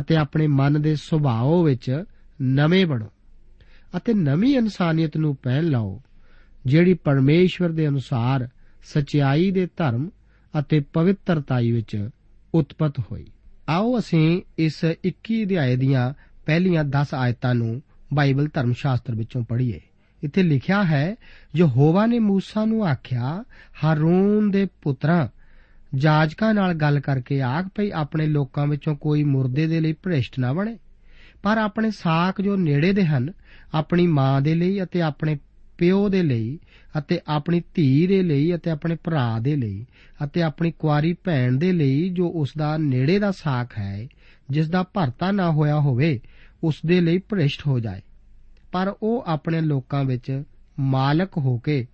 ਅਤੇ 0.00 0.16
ਆਪਣੇ 0.16 0.46
ਮਨ 0.46 0.82
ਦੇ 0.82 0.94
ਸੁਭਾਅ 0.94 1.64
ਵਿੱਚ 1.64 2.04
ਨਵੇਂ 2.42 2.86
ਬਣੋ 2.86 3.06
ਅਤੇ 3.96 4.14
ਨਵੀਂ 4.14 4.56
ਇਨਸਾਨੀਅਤ 4.56 5.16
ਨੂੰ 5.16 5.36
ਪਹਿਨ 5.36 5.64
ਲਓ, 5.64 6.02
ਜਿਹੜੀ 6.66 6.94
ਪਰਮੇਸ਼ਵਰ 6.94 7.68
ਦੇ 7.68 7.88
ਅਨੁਸਾਰ 7.88 8.48
ਸਚਾਈ 8.82 9.50
ਦੇ 9.50 9.68
ਧਰਮ 9.76 10.10
ਅਤੇ 10.58 10.80
ਪਵਿੱਤਰਤਾਈ 10.80 11.72
ਵਿੱਚ 11.72 12.08
ਉਤਪਤ 12.54 13.00
ਹੋਈ। 13.00 13.26
ਆਓ 13.68 13.98
ਅਸੀਂ 13.98 14.42
ਇਸ 14.58 14.84
21 15.04 15.44
ਅਧਿਆਏ 15.44 15.76
ਦੀਆਂ 15.76 16.14
ਪਹਿਲੀਆਂ 16.46 16.84
10 16.84 17.06
ਆਇਤਾਂ 17.14 17.54
ਨੂੰ 17.54 17.82
ਬਾਈਬਲ 18.14 18.48
ਧਰਮ 18.54 18.72
ਸ਼ਾਸਤਰ 18.72 19.14
ਵਿੱਚੋਂ 19.14 19.42
ਪੜ੍ਹੀਏ। 19.44 19.80
ਇੱਥੇ 20.22 20.42
ਲਿਖਿਆ 20.42 20.84
ਹੈ, 20.84 21.16
ਯਹੋਵਾ 21.56 22.06
ਨੇ 22.06 22.18
ਮੂਸਾ 22.18 22.64
ਨੂੰ 22.64 22.86
ਆਖਿਆ, 22.86 23.44
ਹਾਰੂਨ 23.84 24.50
ਦੇ 24.50 24.66
ਪੁੱਤਰਾਂ, 24.82 25.28
ਜਾਜਕਾਂ 25.94 26.54
ਨਾਲ 26.54 26.74
ਗੱਲ 26.74 27.00
ਕਰਕੇ 27.00 27.42
ਆਖ 27.42 27.66
ਭਈ 27.74 27.90
ਆਪਣੇ 27.90 28.26
ਲੋਕਾਂ 28.26 28.66
ਵਿੱਚੋਂ 28.66 28.96
ਕੋਈ 28.96 29.24
ਮੁਰਦੇ 29.24 29.66
ਦੇ 29.66 29.80
ਲਈ 29.80 29.92
ਭ੍ਰਿਸ਼ਟ 29.92 30.38
ਨਾ 30.38 30.52
ਬਣੇ। 30.52 30.78
ਪਰ 31.42 31.58
ਆਪਣੇ 31.58 31.90
ਸਾਖ 31.90 32.40
ਜੋ 32.40 32.56
ਨੇੜੇ 32.56 32.92
ਦੇ 32.92 33.04
ਹਨ, 33.04 33.32
ਆਪਣੀ 33.74 34.06
ਮਾਂ 34.06 34.40
ਦੇ 34.40 34.54
ਲਈ 34.54 34.82
ਅਤੇ 34.82 35.02
ਆਪਣੇ 35.02 35.38
ਪਿਓ 35.78 36.08
ਦੇ 36.08 36.22
ਲਈ 36.22 36.58
ਅਤੇ 36.98 37.20
ਆਪਣੀ 37.28 37.62
ਧੀ 37.74 38.06
ਦੇ 38.06 38.22
ਲਈ 38.22 38.54
ਅਤੇ 38.54 38.70
ਆਪਣੇ 38.70 38.96
ਭਰਾ 39.04 39.38
ਦੇ 39.38 39.56
ਲਈ 39.56 39.86
ਅਤੇ 40.24 40.42
ਆਪਣੀ 40.42 40.70
ਕੁਆਰੀ 40.70 41.12
ਭੈਣ 41.24 41.56
ਦੇ 41.56 41.72
ਲਈ 41.72 42.08
ਜੋ 42.08 42.32
ਉਸ 42.34 42.50
ਦਾ 42.58 42.76
ਨੇੜੇ 42.76 43.18
ਦਾ 43.18 43.30
ਸਾਖ 43.30 43.78
ਹੈ 43.78 44.06
ਜਿਸ 44.50 44.68
ਦਾ 44.68 44.82
ਭਰਤਾ 44.82 45.30
ਨਾ 45.30 45.50
ਹੋਇਆ 45.50 45.80
ਹੋਵੇ 45.80 46.20
ਉਸ 46.64 46.76
ਦੇ 46.86 47.00
ਲਈ 47.00 47.18
ਭ੍ਰਿਸ਼ਟ 47.18 47.66
ਹੋ 47.66 47.80
ਜਾਏ। 47.80 48.00
ਪਰ 48.72 48.94
ਉਹ 49.02 49.24
ਆਪਣੇ 49.26 49.60
ਲੋਕਾਂ 49.60 50.04
ਵਿੱਚ 50.04 50.42
ਮਾਲਕ 50.78 51.38
ਹੋ 51.38 51.58
ਕੇ 51.58 51.86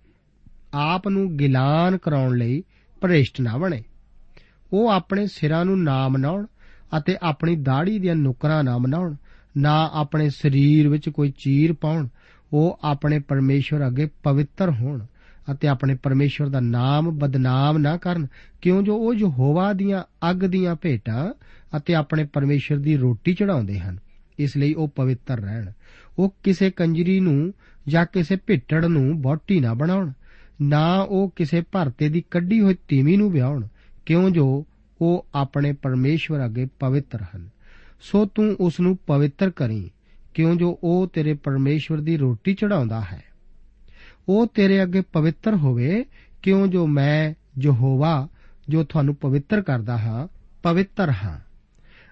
ਆਪ 0.73 1.07
ਨੂੰ 1.07 1.37
ਗਿਲਾਨ 1.37 1.97
ਕਰਾਉਣ 1.97 2.37
ਲਈ 2.37 2.63
ਭ੍ਰਿਸ਼ਟ 3.01 3.41
ਨਾ 3.41 3.57
ਬਣੇ। 3.57 3.83
ਉਹ 4.73 4.89
ਆਪਣੇ 4.89 5.27
ਸਿਰਾਂ 5.27 5.65
ਨੂੰ 5.65 5.83
ਨਾ 5.83 6.07
ਮਨਾਉਣ 6.07 6.45
ਅਤੇ 6.97 7.17
ਆਪਣੀ 7.21 7.55
ਦਾੜੀ 7.55 7.99
ਦੀਆਂ 7.99 8.15
ਨੁਕਰਾਂ 8.15 8.63
ਨਾ 8.63 8.77
ਮਨਾਉਣ, 8.77 9.15
ਨਾ 9.57 9.89
ਆਪਣੇ 9.93 10.29
ਸਰੀਰ 10.29 10.89
ਵਿੱਚ 10.89 11.09
ਕੋਈ 11.09 11.33
ਚੀਰ 11.37 11.73
ਪਾਉਣ, 11.73 12.07
ਉਹ 12.53 12.79
ਆਪਣੇ 12.83 13.19
ਪਰਮੇਸ਼ਵਰ 13.19 13.87
ਅੱਗੇ 13.87 14.09
ਪਵਿੱਤਰ 14.23 14.69
ਹੋਣ 14.69 15.05
ਅਤੇ 15.51 15.67
ਆਪਣੇ 15.67 15.95
ਪਰਮੇਸ਼ਵਰ 15.95 16.49
ਦਾ 16.49 16.59
ਨਾਮ 16.59 17.19
ਬਦਨਾਮ 17.19 17.77
ਨਾ 17.77 17.97
ਕਰਨ, 17.97 18.27
ਕਿਉਂ 18.61 18.83
ਜੋ 18.83 18.97
ਉਹ 18.97 19.13
ਯਹੋਵਾ 19.13 19.73
ਦੀਆਂ 19.73 20.03
ਅੱਗ 20.29 20.37
ਦੀਆਂ 20.37 20.75
ਭੇਟਾਂ 20.75 21.33
ਅਤੇ 21.77 21.95
ਆਪਣੇ 21.95 22.23
ਪਰਮੇਸ਼ਵਰ 22.23 22.77
ਦੀ 22.77 22.97
ਰੋਟੀ 22.97 23.33
ਚੜਾਉਂਦੇ 23.33 23.79
ਹਨ। 23.79 23.99
ਇਸ 24.41 24.57
ਲਈ 24.57 24.73
ਉਹ 24.73 24.87
ਪਵਿੱਤਰ 24.87 25.39
ਰਹਿਣ। 25.39 25.71
ਉਹ 26.19 26.35
ਕਿਸੇ 26.43 26.71
ਕੰਜਰੀ 26.71 27.19
ਨੂੰ 27.19 27.53
ਜਾਂ 27.87 28.05
ਕਿਸੇ 28.05 28.35
ਭਿੱਟੜ 28.35 28.85
ਨੂੰ 28.85 29.21
ਬੋਟੀ 29.21 29.59
ਨਾ 29.59 29.73
ਬਣਾਉਣ, 29.73 30.11
ਨਾ 30.61 31.01
ਉਹ 31.01 31.33
ਕਿਸੇ 31.35 31.61
ਭਰਤੇ 31.61 32.09
ਦੀ 32.09 32.23
ਕੱਢੀ 32.31 32.61
ਹੋਈ 32.61 32.75
ਤੀਵੀ 32.87 33.17
ਨੂੰ 33.17 33.31
ਵਿਆਹਣ, 33.31 33.67
ਕਿਉਂ 34.05 34.29
ਜੋ 34.29 34.65
ਉਹ 35.01 35.25
ਆਪਣੇ 35.35 35.73
ਪਰਮੇਸ਼ਵਰ 35.73 36.45
ਅੱਗੇ 36.45 36.67
ਪਵਿੱਤਰ 36.79 37.19
ਹਨ। 37.21 37.49
ਸੋ 38.01 38.25
ਤੂੰ 38.25 38.55
ਉਸ 38.59 38.79
ਨੂੰ 38.79 38.97
ਪਵਿੱਤਰ 38.97 39.49
ਕਰੀ, 39.49 39.91
ਕਿਉਂ 40.33 40.55
ਜੋ 40.55 40.79
ਉਹ 40.83 41.07
ਤੇਰੇ 41.07 41.33
ਪਰਮੇਸ਼ਵਰ 41.33 41.97
ਦੀ 41.97 42.17
ਰੋਟੀ 42.17 42.53
ਚੜਾਉਂਦਾ 42.53 43.01
ਹੈ। 43.01 43.23
ਉਹ 44.29 44.47
ਤੇਰੇ 44.47 44.83
ਅੱਗੇ 44.83 45.01
ਪਵਿੱਤਰ 45.01 45.55
ਹੋਵੇ, 45.55 46.05
ਕਿਉਂ 46.41 46.67
ਜੋ 46.67 46.87
ਮੈਂ 46.87 47.33
ਯਹੋਵਾ, 47.61 48.27
ਜੋ 48.69 48.83
ਤੁਹਾਨੂੰ 48.83 49.15
ਪਵਿੱਤਰ 49.15 49.61
ਕਰਦਾ 49.61 49.97
ਹਾਂ, 49.97 50.27
ਪਵਿੱਤਰ 50.63 51.09
ਹਾਂ। 51.09 51.50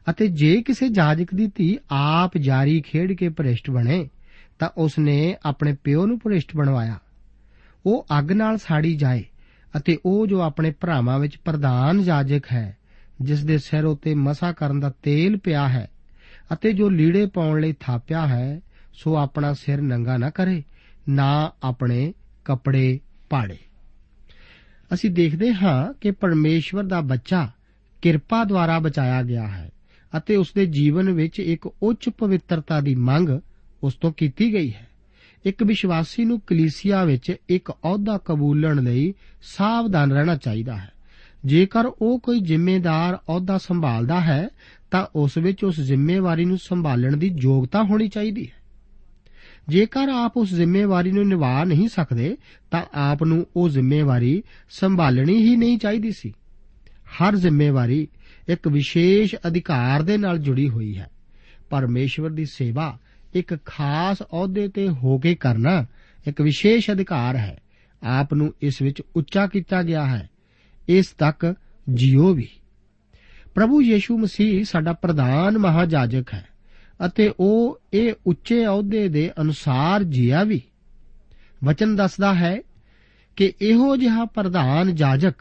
ਅਤੇ 0.09 0.27
ਜੇ 0.27 0.61
ਕਿਸੇ 0.61 0.89
ਜਾਜਕ 0.89 1.33
ਦੀ 1.33 1.51
ਧੀ 1.55 1.77
ਆਪ 1.91 2.37
ਜਾਰੀ 2.37 2.81
ਖੇਡ 2.81 3.11
ਕੇ 3.11 3.29
ਭ੍ਰਿਸ਼ਟ 3.29 3.69
ਬਣੇ, 3.69 4.09
ਤਾਂ 4.59 4.69
ਉਸ 4.77 4.99
ਨੇ 4.99 5.35
ਆਪਣੇ 5.45 5.75
ਪਿਓ 5.83 6.05
ਨੂੰ 6.05 6.19
ਭ੍ਰਿਸ਼ਟ 6.19 6.55
ਬਣਵਾਇਆ। 6.55 6.99
ਉਹ 7.85 8.05
ਅੱਗ 8.19 8.31
ਨਾਲ 8.31 8.57
ਸਾੜੀ 8.57 8.95
ਜਾਏ 8.95 9.23
ਅਤੇ 9.77 9.97
ਉਹ 10.05 10.27
ਜੋ 10.27 10.41
ਆਪਣੇ 10.41 10.71
ਭਰਾਵਾਂ 10.71 11.19
ਵਿੱਚ 11.19 11.37
ਪ੍ਰਧਾਨ 11.37 12.03
ਜਾਜਕ 12.03 12.41
ਹੈ 12.51 12.77
ਜਿਸ 13.21 13.43
ਦੇ 13.43 13.57
ਸਿਰ 13.57 13.85
ਉਤੇ 13.85 14.13
ਮਸਾ 14.15 14.51
ਕਰਨ 14.51 14.79
ਦਾ 14.79 14.89
ਤੇਲ 15.03 15.37
ਪਿਆ 15.37 15.67
ਹੈ 15.67 15.89
ਅਤੇ 16.53 16.73
ਜੋ 16.73 16.89
ਲੀੜੇ 16.89 17.25
ਪਾਉਣ 17.25 17.61
ਲਈ 17.61 17.73
ਥਾਪਿਆ 17.79 18.27
ਹੈ, 18.27 18.61
ਸੋ 18.93 19.15
ਆਪਣਾ 19.15 19.53
ਸਿਰ 19.53 19.81
ਨੰਗਾ 19.81 20.17
ਨਾ 20.17 20.29
ਕਰੇ, 20.29 20.63
ਨਾ 21.09 21.51
ਆਪਣੇ 21.63 22.13
ਕੱਪੜੇ 22.45 22.99
ਪਾੜੇ। 23.29 23.57
ਅਸੀਂ 24.93 25.11
ਦੇਖਦੇ 25.11 25.53
ਹਾਂ 25.53 25.93
ਕਿ 25.93 26.11
ਪਰਮੇਸ਼ਵਰ 26.11 26.83
ਦਾ 26.83 27.01
ਬੱਚਾ 27.01 27.49
ਕਿਰਪਾ 28.01 28.43
ਦੁਆਰਾ 28.43 28.79
ਬਚਾਇਆ 28.79 29.23
ਗਿਆ 29.23 29.47
ਹੈ। 29.47 29.69
ਅਤੇ 30.17 30.35
ਉਸ 30.35 30.51
ਦੇ 30.55 30.65
ਜੀਵਨ 30.65 31.11
ਵਿੱਚ 31.11 31.39
ਇੱਕ 31.39 31.69
ਉੱਚ 31.83 32.09
ਪਵਿੱਤਰਤਾ 32.09 32.81
ਦੀ 32.81 32.95
ਮੰਗ 32.95 33.29
ਉਸ 33.83 33.93
ਤੋਂ 33.93 34.11
ਕੀਤੀ 34.11 34.53
ਗਈ 34.53 34.73
ਹੈ। 34.73 34.87
ਇੱਕ 35.45 35.63
ਵਿਸ਼ਵਾਸੀ 35.63 36.25
ਨੂੰ 36.25 36.39
ਕਲੀਸਿਆ 36.39 37.03
ਵਿੱਚ 37.03 37.35
ਇੱਕ 37.49 37.71
ਅਹੁਦਾ 37.71 38.19
ਕਬੂਲਣ 38.25 38.83
ਲਈ 38.83 39.13
ਸਾਵਧਾਨ 39.41 40.11
ਰਹਿਣਾ 40.11 40.35
ਚਾਹੀਦਾ 40.35 40.77
ਹੈ। 40.77 40.91
ਜੇਕਰ 41.45 41.85
ਉਹ 41.85 42.19
ਕੋਈ 42.19 42.39
ਜ਼ਿੰਮੇਦਾਰ 42.39 43.15
ਅਹੁਦਾ 43.15 43.57
ਸੰਭਾਲਦਾ 43.57 44.21
ਹੈ, 44.21 44.49
ਤਾਂ 44.91 45.05
ਉਸ 45.15 45.37
ਵਿੱਚ 45.37 45.63
ਉਸ 45.63 45.79
ਜ਼ਿੰਮੇਵਾਰੀ 45.79 46.45
ਨੂੰ 46.45 46.57
ਸੰਭਾਲਣ 46.57 47.17
ਦੀ 47.17 47.35
ਯੋਗਤਾ 47.41 47.83
ਹੋਣੀ 47.83 48.07
ਚਾਹੀਦੀ 48.07 48.47
ਹੈ। 48.47 48.59
ਜੇਕਰ 49.69 50.09
ਆਪ 50.09 50.37
ਉਸ 50.37 50.53
ਜ਼ਿੰਮੇਵਾਰੀ 50.53 51.11
ਨੂੰ 51.11 51.27
ਨਿਭਾ 51.27 51.63
ਨਹੀਂ 51.63 51.87
ਸਕਦੇ, 51.87 52.37
ਤਾਂ 52.71 52.85
ਆਪ 52.93 53.23
ਨੂੰ 53.23 53.47
ਉਹ 53.55 53.69
ਜ਼ਿੰਮੇਵਾਰੀ 53.69 54.43
ਸੰਭਾਲਣੀ 54.69 55.35
ਹੀ 55.35 55.55
ਨਹੀਂ 55.55 55.77
ਚਾਹੀਦੀ 55.77 56.11
ਸੀ। 56.11 56.33
ਹਰ 57.09 57.35
ਜ਼ਿੰਮੇਵਾਰੀ 57.35 58.07
ਇੱਕ 58.49 58.67
ਵਿਸ਼ੇਸ਼ 58.67 59.35
ਅਧਿਕਾਰ 59.47 60.01
ਦੇ 60.01 60.17
ਨਾਲ 60.17 60.37
ਜੁੜੀ 60.37 60.69
ਹੋਈ 60.69 60.97
ਹੈ। 60.97 61.09
ਪਰਮੇਸ਼ਵਰ 61.69 62.29
ਦੀ 62.29 62.45
ਸੇਵਾ 62.45 62.97
ਇੱਕ 63.33 63.57
ਖਾਸ 63.65 64.21
ਅਹੁਦੇ 64.21 64.67
ਤੇ 64.67 64.89
ਹੋ 64.89 65.17
ਕੇ 65.17 65.35
ਕਰਨਾ 65.35 65.85
ਇੱਕ 66.27 66.41
ਵਿਸ਼ੇਸ਼ 66.41 66.91
ਅਧਿਕਾਰ 66.91 67.35
ਹੈ। 67.35 67.61
ਆਪ 68.03 68.33
ਨੂੰ 68.33 68.53
ਇਸ 68.61 68.81
ਵਿੱਚ 68.81 69.01
ਉੱਚਾ 69.15 69.47
ਕੀਤਾ 69.47 69.83
ਗਿਆ 69.83 70.05
ਹੈ। 70.05 70.29
ਇਸ 70.87 71.07
ਤੱਕ 71.07 71.55
ਜਿਉ 71.89 72.33
ਵੀ। 72.33 72.47
ਪ੍ਰਭੂ 73.55 73.81
ਯੀਸ਼ੂ 73.81 74.17
ਮਸੀਹ 74.17 74.65
ਸਾਡਾ 74.65 74.93
ਪ੍ਰਧਾਨ 74.93 75.57
ਮਹਾਜਾਜਕ 75.57 76.33
ਹੈ 76.33 76.47
ਅਤੇ 77.05 77.33
ਉਹ 77.39 77.81
ਇਹ 77.93 78.13
ਉੱਚੇ 78.27 78.65
ਅਹੁਦੇ 78.65 79.07
ਦੇ 79.07 79.31
ਅਨੁਸਾਰ 79.41 80.03
ਜੀਆ 80.03 80.43
ਵੀ। 80.43 80.61
ਵਚਨ 81.63 81.95
ਦੱਸਦਾ 81.95 82.33
ਹੈ 82.35 82.57
ਕਿ 83.35 83.53
ਇਹੋ 83.61 83.97
ਜਿਹਾ 83.97 84.25
ਪ੍ਰਧਾਨ 84.25 84.95
ਜਾਜਕ 84.95 85.33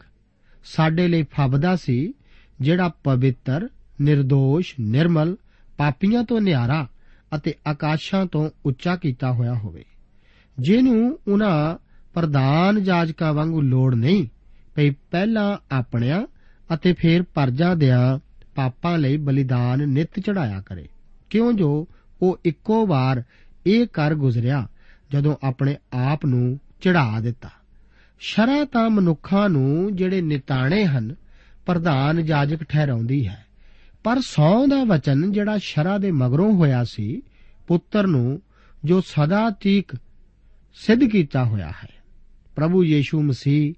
ਸਾਡੇ 0.63 1.07
ਲਈ 1.07 1.23
ਫਬਦਾ 1.23 1.75
ਸੀ 1.75 2.13
ਜਿਹੜਾ 2.61 2.89
ਪਵਿੱਤਰ 2.89 3.69
નિર્ਦੋਸ਼ 4.01 4.75
ਨਿਰਮਲ, 4.79 5.35
ਪਾਪੀਆਂ 5.77 6.23
ਤੋਂ 6.23 6.41
ਨਿਆਰਾ 6.41 6.87
ਅਤੇ 7.35 7.53
ਆਕਾਸ਼ਾਂ 7.67 8.25
ਤੋਂ 8.25 8.49
ਉੱਚਾ 8.65 8.95
ਕੀਤਾ 8.95 9.31
ਹੋਇਆ 9.31 9.53
ਹੋਵੇ। 9.53 9.85
ਜਿਹਨੂੰ 10.59 11.19
ਉਹਨਾਂ 11.27 11.77
ਪ੍ਰਧਾਨ 12.13 12.83
ਜਾਜਕਾਂ 12.83 13.33
ਵਾਂਗੂ 13.33 13.61
ਲੋੜ 13.61 13.95
ਨਹੀਂ 13.95 14.27
ਭਈ 14.75 14.89
ਪਹਿਲਾਂ 14.89 15.57
ਆਪਣਿਆਂ 15.71 16.21
ਅਤੇ 16.73 16.93
ਫਿਰ 16.93 17.23
ਪਰਜਾ 17.23 17.75
ਦਿਆਂ 17.75 18.19
ਪਾਪਾਂ 18.55 18.97
ਲਈ 18.97 19.17
ਬਲੀਦਾਨ 19.17 19.89
ਨਿਤ 19.89 20.19
ਚੜਾਇਆ 20.19 20.61
ਕਰੇ। 20.61 20.87
ਕਿਉਂ 21.29 21.53
ਜੋ 21.53 21.87
ਉਹ 22.21 22.39
ਇੱਕੋ 22.45 22.87
ਵਾਰ 22.87 23.23
ਇਹ 23.67 23.87
ਕਰ 23.87 24.15
ਗੁਜ਼ਰਿਆ 24.15 24.67
ਜਦੋਂ 25.11 25.35
ਆਪਣੇ 25.43 25.77
ਆਪ 25.93 26.25
ਨੂੰ 26.25 26.59
ਚੜਾ 26.81 27.19
ਦਿੱਤਾ। 27.19 27.49
ਸ਼ਰਅ 28.19 28.65
ਤਾਂ 28.65 28.89
ਮਨੁੱਖਾਂ 28.89 29.49
ਨੂੰ 29.49 29.95
ਜਿਹੜੇ 29.95 30.21
ਨਿਤਾਣੇ 30.21 30.85
ਹਨ 30.85 31.15
ਪ੍ਰਧਾਨ 31.69 32.25
ਜਾਜਕ 32.25 32.63
ਠਹਿਰਾਉਂਦੀ 32.63 33.27
ਹੈ। 33.27 33.45
ਪਰ 34.03 34.19
ਸੌ 34.19 34.67
ਦਾ 34.67 34.83
ਵਚਨ 34.83 35.31
ਜਿਹੜਾ 35.31 35.57
ਸ਼ਰਾ 35.57 35.97
ਦੇ 35.97 36.11
ਮਗਰੋਂ 36.11 36.53
ਹੋਇਆ 36.53 36.83
ਸੀ, 36.83 37.21
ਪੁੱਤਰ 37.67 38.07
ਨੂੰ 38.07 38.41
ਜੋ 38.85 39.01
ਸਦਾ 39.01 39.49
ਤੀਕ 39.49 39.95
ਸਿੱਧ 40.73 41.03
ਕੀਤਾ 41.03 41.43
ਹੋਇਆ 41.43 41.67
ਹੈ। 41.67 41.89
ਪ੍ਰਭੂ 42.55 42.83
ਯੀਸ਼ੂ 42.83 43.21
ਮਸੀਹ, 43.21 43.73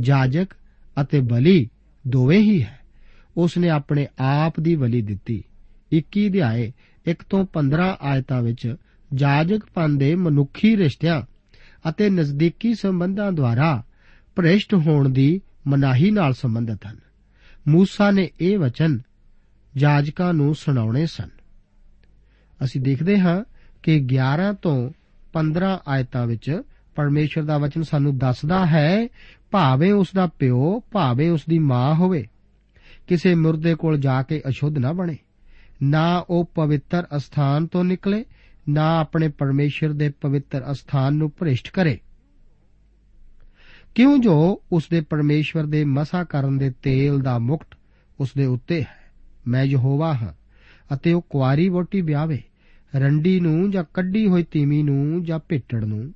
ਜਾਜਕ 0.00 0.46
ਅਤੇ 1.02 1.20
ਬਲੀ 1.20 1.70
ਦੋਵੇਂ 2.08 2.38
ਹੀ 2.38 2.62
ਹੈ। 2.62 2.80
ਉਸ 3.36 3.58
ਨੇ 3.58 3.68
ਆਪਣੇ 3.68 4.06
ਆਪ 4.18 4.60
ਦੀ 4.60 4.76
ਬਲੀ 4.76 5.02
ਦਿੱਤੀ। 5.02 5.44
21 5.92 6.28
ਅਧਿਆਏ 6.28 6.72
1 7.06 7.22
ਤੋਂ 7.30 7.46
15 7.46 7.98
ਆਇਤਾਂ 8.02 8.42
ਵਿੱਚ 8.42 8.76
ਜਾਜਕ 9.14 9.60
ਪਨ 9.74 9.98
ਦੇ 9.98 10.14
ਮਨੁੱਖੀ 10.14 10.76
ਰਿਸ਼ਤਿਆਂ 10.76 11.22
ਅਤੇ 11.88 12.10
ਨਜ਼ਦੀਕੀ 12.10 12.74
ਸੰਬੰਧਾਂ 12.74 13.32
ਦੁਆਰਾ 13.32 13.82
ਭ੍ਰਿਸ਼ਟ 14.36 14.74
ਹੋਣ 14.74 15.08
ਦੀ 15.08 15.40
ਮਨਾਹੀ 15.66 16.10
ਨਾਲ 16.10 16.32
ਸੰਬੰਧਿਤ 16.32 16.86
ਹਨ। 16.86 17.04
ਮੂਸਾ 17.68 18.10
ਨੇ 18.10 18.30
ਇਹ 18.40 18.58
ਵਚਨ 18.58 19.00
ਜਾਜਕਾਂ 19.76 20.34
ਨੂੰ 20.34 20.54
ਸੁਣਾਉਣੇ 20.54 21.06
ਸਨ। 21.06 21.28
ਅਸੀਂ 22.64 22.80
ਦੇਖਦੇ 22.80 23.20
ਹਾਂ 23.20 23.44
ਕਿ 23.82 24.00
11 24.00 24.52
ਤੋਂ 24.52 24.90
15 25.32 25.82
ਆਇਤਾਂ 25.88 26.26
ਵਿੱਚ 26.26 26.62
ਪਰਮੇਸ਼ਰ 26.94 27.42
ਦਾ 27.42 27.58
ਵਚਨ 27.58 27.82
ਸਾਨੂੰ 27.82 28.18
ਦੱਸਦਾ 28.18 28.66
ਹੈ, 28.66 29.08
ਭਾਵੇਂ 29.50 29.92
ਉਸ 29.92 30.08
ਦਾ 30.14 30.26
ਪਿਓ, 30.26 30.82
ਭਾਵੇਂ 30.92 31.30
ਉਸ 31.30 31.42
ਦੀ 31.48 31.58
ਮਾਂ 31.58 31.94
ਹੋਵੇ, 31.94 32.26
ਕਿਸੇ 33.06 33.34
ਮੁਰਦੇ 33.34 33.74
ਕੋਲ 33.74 33.98
ਜਾ 33.98 34.22
ਕੇ 34.22 34.42
ਅਸ਼ੁੱਧ 34.48 34.78
ਨਾ 34.78 34.92
ਬਣੇ, 34.92 35.16
ਨਾ 35.82 36.24
ਉਹ 36.30 36.50
ਪਵਿੱਤਰ 36.54 37.06
ਅਸਥਾਨ 37.16 37.66
ਤੋਂ 37.66 37.84
ਨਿਕਲੇ, 37.84 38.24
ਨਾ 38.68 38.98
ਆਪਣੇ 38.98 39.28
ਪਰਮੇਸ਼ਰ 39.28 39.92
ਦੇ 39.92 40.08
ਪਵਿੱਤਰ 40.08 40.72
ਅਸਥਾਨ 40.72 41.14
ਨੂੰ 41.14 41.32
ਭ੍ਰਿਸ਼ਟ 41.38 41.70
ਕਰੇ। 41.70 42.00
ਕਿਉਂ 43.94 44.18
ਜੋ 44.18 44.62
ਉਸ 44.72 44.84
ਦੇ 44.90 45.00
ਪਰਮੇਸ਼ਵਰ 45.00 45.66
ਦੇ 45.66 45.84
ਮਸਾ 45.84 46.24
ਕਰਨ 46.24 46.58
ਦੇ 46.58 46.70
ਤੇਲ 46.82 47.18
ਦਾ 47.18 47.38
ਮੁਕਟ 47.38 47.74
ਉਸ 48.20 48.30
ਦੇ 48.36 48.44
ਉੱਤੇ 48.44 48.80
ਹੈ? 48.80 49.12
ਮੈਂ 49.48 49.64
ਯਹੋਵਾ 49.64 50.14
ਹਾਂ, 50.14 50.32
ਅਤੇ 50.94 51.12
ਉਹ 51.12 51.22
ਕੁਆਰੀ 51.22 51.68
ਵੋਟੀ 51.68 52.00
ਵਿਆਵੇ 52.00 52.42
ਰੰਡੀ 52.96 53.40
ਨੂੰ 53.40 53.70
ਜਾਂ 53.70 53.84
ਕੱਢੀ 53.94 54.26
ਹੋਈ 54.28 54.42
ਤੀਮੀ 54.42 54.82
ਨੂੰ 54.82 55.24
ਜਾਂ 55.24 55.38
ਭੇਟੜ 55.48 55.84
ਨੂੰ, 55.84 56.14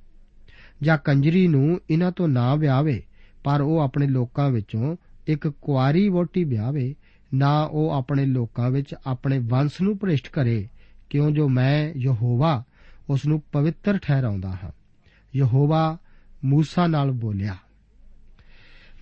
ਜਾਂ 0.81 0.97
ਕੰਜਰੀ 0.97 1.47
ਨੂੰ 1.47 1.81
ਇਹਨਾਂ 1.89 2.11
ਤੋਂ 2.11 2.27
ਨਾ 2.27 2.55
ਵਿਆਵੇ 2.55 3.03
ਪਰ 3.43 3.61
ਉਹ 3.61 3.79
ਆਪਣੇ 3.79 4.07
ਲੋਕਾਂ 4.07 4.49
ਵਿੱਚੋਂ 4.49 4.95
ਇੱਕ 5.27 5.47
ਕੁਆਰੀ 5.47 6.09
ਵੋਟੀ 6.09 6.43
ਵਿਆਵੇ 6.43 6.95
ਨਾ 7.33 7.63
ਉਹ 7.63 7.89
ਆਪਣੇ 7.89 8.25
ਲੋਕਾਂ 8.25 8.71
ਵਿੱਚ 8.71 8.95
ਆਪਣੇ 9.07 9.39
ਵੰਸ਼ 9.39 9.81
ਨੂੰ 9.81 9.97
ਭ੍ਰਿਸ਼ਟ 9.97 10.29
ਕਰੇ, 10.29 10.67
ਕਿਉਂ 11.09 11.31
ਜੋ 11.31 11.49
ਮੈਂ 11.49 11.93
ਯਹੋਵਾ 11.97 12.63
ਉਸ 13.09 13.25
ਨੂੰ 13.25 13.41
ਪਵਿੱਤਰ 13.51 13.97
ਠਹਿਰਾਉਂਦਾ 13.97 14.49
ਹਾਂ। 14.49 14.71
ਯਹੋਵਾ 15.35 15.97
ਮੂਸਾ 16.45 16.87
ਨਾਲ 16.87 17.11
ਬੋਲਿਆ। 17.11 17.55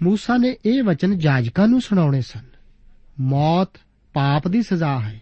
ਮੂਸਾ 0.04 0.38
ਨੇ 0.38 0.56
ਇਹ 0.66 0.84
ਵਚਨ 0.84 1.18
ਜਾਜਕਾਂ 1.18 1.68
ਨੂੰ 1.68 1.82
ਸੁਣਾਉਣੇ 1.82 2.22
ਸਨ। 2.22 2.44
ਮੌਤ 3.20 3.70
ਪਾਪ 4.14 4.48
ਦੀ 4.48 4.62
ਸਜ਼ਾ 4.62 5.00
ਹੈ। 5.00 5.22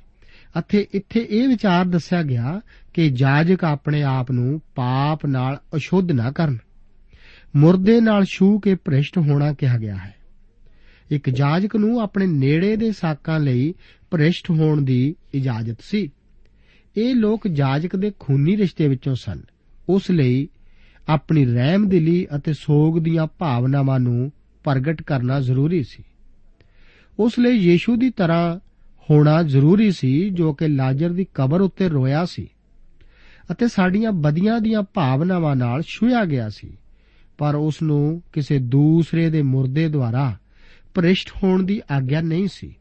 ਅਤੇ 0.59 0.87
ਇੱਥੇ 0.91 1.27
ਇਹ 1.29 1.47
ਵਿਚਾਰ 1.47 1.85
ਦੱਸਿਆ 1.85 2.23
ਗਿਆ 2.23 2.61
ਕਿ 2.93 3.09
ਜਾਜਕ 3.09 3.63
ਆਪਣੇ 3.63 4.03
ਆਪ 4.03 4.31
ਨੂੰ 4.31 4.61
ਪਾਪ 4.75 5.25
ਨਾਲ 5.25 5.59
ਅਸ਼ੁੱਧ 5.75 6.11
ਨਾ 6.11 6.31
ਕਰਨ। 6.31 6.57
ਮੁਰਦੇ 7.55 8.01
ਨਾਲ 8.01 8.25
ਛੂ 8.25 8.59
ਕੇ 8.59 8.75
ਭ੍ਰਿਸ਼ਟ 8.75 9.17
ਹੋਣਾ 9.17 9.53
ਕਿਹਾ 9.53 9.77
ਗਿਆ 9.77 9.95
ਹੈ। 9.95 10.15
ਇੱਕ 11.11 11.29
ਜਾਜਕ 11.29 11.75
ਨੂੰ 11.75 11.99
ਆਪਣੇ 11.99 12.27
ਨੇੜੇ 12.27 12.75
ਦੇ 12.75 12.91
ਸਾਕਾਂ 12.91 13.39
ਲਈ 13.39 13.73
ਭ੍ਰਿਸ਼ਟ 14.11 14.51
ਹੋਣ 14.51 14.81
ਦੀ 14.81 15.15
ਇਜਾਜ਼ਤ 15.33 15.77
ਸੀ। 15.81 16.11
ਇਹ 16.97 17.15
ਲੋਕ 17.15 17.47
ਜਾਜਕ 17.47 17.95
ਦੇ 17.95 18.11
ਖੂਨੀ 18.19 18.57
ਰਿਸ਼ਤੇ 18.57 18.87
ਵਿੱਚੋਂ 18.87 19.15
ਸਨ। 19.15 19.41
ਉਸ 19.89 20.11
ਲਈ 20.11 20.47
ਆਪਣੀ 21.09 21.45
ਰਹਿਮਦਿਲੀ 21.45 22.27
ਅਤੇ 22.35 22.53
ਸੋਗ 22.53 22.99
ਦੀਆਂ 22.99 23.27
ਭਾਵਨਾਵਾਂ 23.27 23.99
ਨੂੰ 23.99 24.31
ਪ੍ਰਗਟ 24.65 25.01
ਕਰਨਾ 25.01 25.39
ਜ਼ਰੂਰੀ 25.39 25.83
ਸੀ। 25.83 26.03
ਉਸ 27.19 27.39
ਲਈ 27.39 27.57
ਯੀਸ਼ੂ 27.57 27.95
ਦੀ 27.95 28.09
ਤਰ੍ਹਾਂ 28.09 28.59
ਹੋਣਾ 29.09 29.41
ਜ਼ਰੂਰੀ 29.43 29.91
ਸੀ 29.91 30.29
ਜੋ 30.29 30.53
ਕਿ 30.53 30.67
ਲਾਜ਼ਰ 30.67 31.09
ਦੀ 31.09 31.25
ਕਬਰ 31.33 31.61
ਉੱਤੇ 31.61 31.89
ਰੋਇਆ 31.89 32.25
ਸੀ 32.25 32.47
ਅਤੇ 33.51 33.67
ਸਾਡੀਆਂ 33.67 34.11
ਬਦੀਆਂ 34.11 34.59
ਦੀਆਂ 34.59 34.81
ਭਾਵਨਾਵਾਂ 34.93 35.55
ਨਾਲ 35.55 35.81
ਛੁਇਆ 35.87 36.25
ਗਿਆ 36.25 36.49
ਸੀ, 36.49 36.77
ਪਰ 37.37 37.55
ਉਸ 37.55 37.81
ਨੂੰ 37.81 38.21
ਕਿਸੇ 38.33 38.59
ਦੂਸਰੇ 38.59 39.29
ਦੇ 39.29 39.41
ਮੁਰਦੇ 39.41 39.87
ਦੁਆਰਾ 39.89 40.35
ਭ੍ਰਿਸ਼ਟ 40.93 41.31
ਹੋਣ 41.43 41.63
ਦੀ 41.63 41.81
ਆਗਿਆ 41.91 42.21
ਨਹੀਂ 42.21 42.47
ਸੀ। 42.51 42.75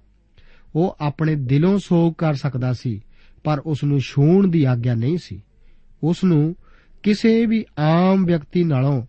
ਉਹ 0.74 0.96
ਆਪਣੇ 1.00 1.34
ਦਿਲੋਂ 1.34 1.78
ਸੋਗ 1.78 2.12
ਕਰ 2.18 2.34
ਸਕਦਾ 2.34 2.72
ਸੀ, 2.72 3.00
ਪਰ 3.44 3.58
ਉਸ 3.58 3.84
ਨੂੰ 3.84 4.00
ਛੂਣ 4.00 4.48
ਦੀ 4.48 4.64
ਆਗਿਆ 4.64 4.94
ਨਹੀਂ 4.94 5.18
ਸੀ। 5.22 5.42
ਉਸ 6.02 6.24
ਨੂੰ 6.24 6.54
ਕਿਸੇ 7.02 7.46
ਵੀ 7.46 7.64
ਆਮ 7.78 8.24
ਵਿਅਕਤੀ 8.24 8.64
ਨਾਲੋਂ 8.64 9.06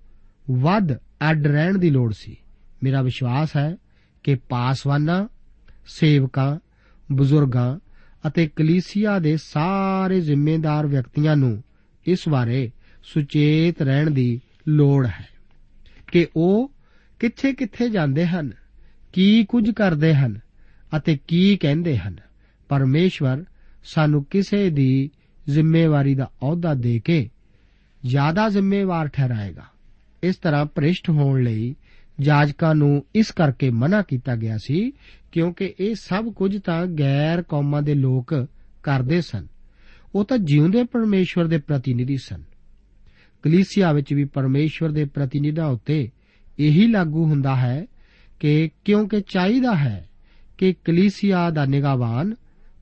ਵੱਧ 0.51 0.93
ਅੱਡ 1.29 1.47
ਰਹਿਣ 1.47 1.77
ਦੀ 1.77 1.89
ਲੋੜ 1.89 2.13
ਸੀ। 2.17 2.37
ਮੇਰਾ 2.85 3.01
ਵਿਸ਼ਵਾਸ 3.01 3.57
ਹੈ 3.57 3.77
ਕਿ 4.23 4.35
ਪਾਸਵਾਨਾਂ, 4.35 5.27
ਸੇਵਕਾਂ, 5.87 6.59
ਬਜ਼ੁਰਗਾਂ 7.11 7.79
ਅਤੇ 8.27 8.47
ਕਲੀਸਿਆ 8.47 9.19
ਦੇ 9.19 9.37
ਸਾਰੇ 9.37 10.21
ਜ਼ਿੰਮੇਦਾਰ 10.21 10.87
ਵਿਅਕਤੀਆਂ 10.87 11.35
ਨੂੰ 11.35 11.63
ਇਸ 12.05 12.29
ਬਾਰੇ 12.29 12.71
ਸੁਚੇਤ 13.03 13.81
ਰਹਿਣ 13.81 14.11
ਦੀ 14.11 14.41
ਲੋੜ 14.67 15.05
ਹੈ 15.05 15.27
ਕਿ 16.11 16.27
ਉਹ 16.35 16.71
ਕਿੱਥੇ-ਕਿੱਥੇ 17.19 17.89
ਜਾਂਦੇ 17.89 18.27
ਹਨ, 18.27 18.51
ਕੀ 19.13 19.45
ਕੁਝ 19.45 19.71
ਕਰਦੇ 19.71 20.15
ਹਨ 20.15 20.39
ਅਤੇ 20.97 21.17
ਕੀ 21.27 21.57
ਕਹਿੰਦੇ 21.57 21.97
ਹਨ। 21.97 22.19
ਪਰਮੇਸ਼ਵਰ 22.69 23.43
ਸਾਨੂੰ 23.83 24.23
ਕਿਸੇ 24.23 24.69
ਦੀ 24.69 25.09
ਜ਼ਿੰਮੇਵਾਰੀ 25.49 26.15
ਦਾ 26.15 26.25
ਅਹੁਦਾ 26.25 26.73
ਦੇ 26.73 27.01
ਕੇ 27.05 27.29
ਜ਼ਿਆਦਾ 28.05 28.49
ਜ਼ਿੰਮੇਵਾਰ 28.49 29.07
ਠਹਿਰਾਏਗਾ। 29.07 29.63
ਇਸ 30.23 30.35
ਤਰ੍ਹਾਂ 30.35 30.65
ਭ੍ਰਿਸ਼ਟ 30.65 31.09
ਹੋਣ 31.09 31.43
ਲਈ 31.43 31.75
ਜਾਜਕਾਂ 32.19 32.75
ਨੂੰ 32.75 33.05
ਇਸ 33.15 33.31
ਕਰਕੇ 33.31 33.69
ਮਨਾ 33.69 34.01
ਕੀਤਾ 34.01 34.35
ਗਿਆ 34.35 34.57
ਸੀ 34.57 34.91
ਕਿਉਂਕਿ 35.31 35.73
ਇਹ 35.79 35.95
ਸਭ 35.95 36.33
ਕੁਝ 36.33 36.61
ਤਾਂ 36.61 36.85
ਗੈਰ 36.85 37.41
ਕੌਮਾਂ 37.41 37.81
ਦੇ 37.81 37.93
ਲੋਕ 37.93 38.47
ਕਰਦੇ 38.83 39.21
ਸਨ। 39.21 39.47
ਉਹ 40.15 40.25
ਤਾਂ 40.25 40.37
ਜਿਉਂਦੇ 40.37 40.83
ਪਰਮੇਸ਼ਵਰ 40.83 41.45
ਦੇ 41.45 41.57
ਪ੍ਰਤੀਨਿਧੀ 41.57 42.17
ਸਨ। 42.17 42.43
ਕਲੀਸਿਆ 43.41 43.93
ਵਿੱਚ 43.93 44.13
ਵੀ 44.13 44.25
ਪਰਮੇਸ਼ਵਰ 44.25 44.89
ਦੇ 44.89 45.05
ਪ੍ਰਤੀਨਿਧਾਂ 45.05 45.67
ਉੱਤੇ 45.67 46.09
ਇਹੀ 46.59 46.87
ਲਾਗੂ 46.87 47.25
ਹੁੰਦਾ 47.25 47.55
ਹੈ 47.55 47.85
ਕਿ 48.39 48.69
ਕਿਉਂਕਿ 48.85 49.21
ਚਾਹੀਦਾ 49.21 49.75
ਹੈ 49.75 50.09
ਕਿ 50.57 50.73
ਕਲੀਸਿਆ 50.73 51.49
ਦਾ 51.49 51.65
ਨਿਗਾਹਵਾਨ 51.65 52.35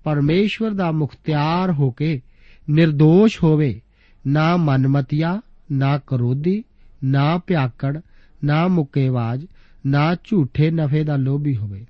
ਪਰਮੇਸ਼ਵਰ 0.04 0.72
ਦਾ 0.72 0.92
ਮੁਖਤਿਆਰ 0.92 1.72
ਹੋ 1.72 1.92
ਕੇ 1.92 2.22
નિર્ਦੋਸ਼ 2.80 3.44
ਹੋਵੇ, 3.44 3.82
ਨਾ 4.28 4.58
ਮਨਮਤੀਆ, 4.58 5.42
ਨਾ 5.72 5.98
ਕਰੋਧੀ, 5.98 6.64
ਨਾ 7.04 7.38
ਭਿਆਕੜ 7.38 8.00
ਨਾ 8.44 8.68
ਮੁੱਕੇਵਾਜ 8.68 9.46
ਨਾ 9.86 10.16
ਝੂਠੇ 10.24 10.72
ਨਫੇ 10.72 11.04
ਦਾ 11.04 11.16
ਲੋਭੀ 11.16 11.56
ਹੋਵੇ। 11.56 11.86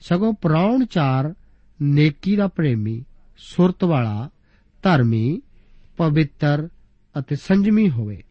ਸਗੋਂ 0.00 0.32
ਪ੍ਰਾਉਣਚਾਰ 0.32 1.34
ਨੇਕੀ 1.82 2.36
ਦਾ 2.36 2.48
ਪ੍ਰੇਮੀ, 2.48 3.04
ਸੁਰਤ 3.36 3.84
ਵਾਲਾ, 3.84 4.30
ਧਰਮੀ, 4.82 5.42
ਪਵਿੱਤਰ 5.96 6.68
ਅਤੇ 7.18 7.36
ਸੰਜਮੀ 7.36 7.90
ਹੋਵੇ। 7.90 8.22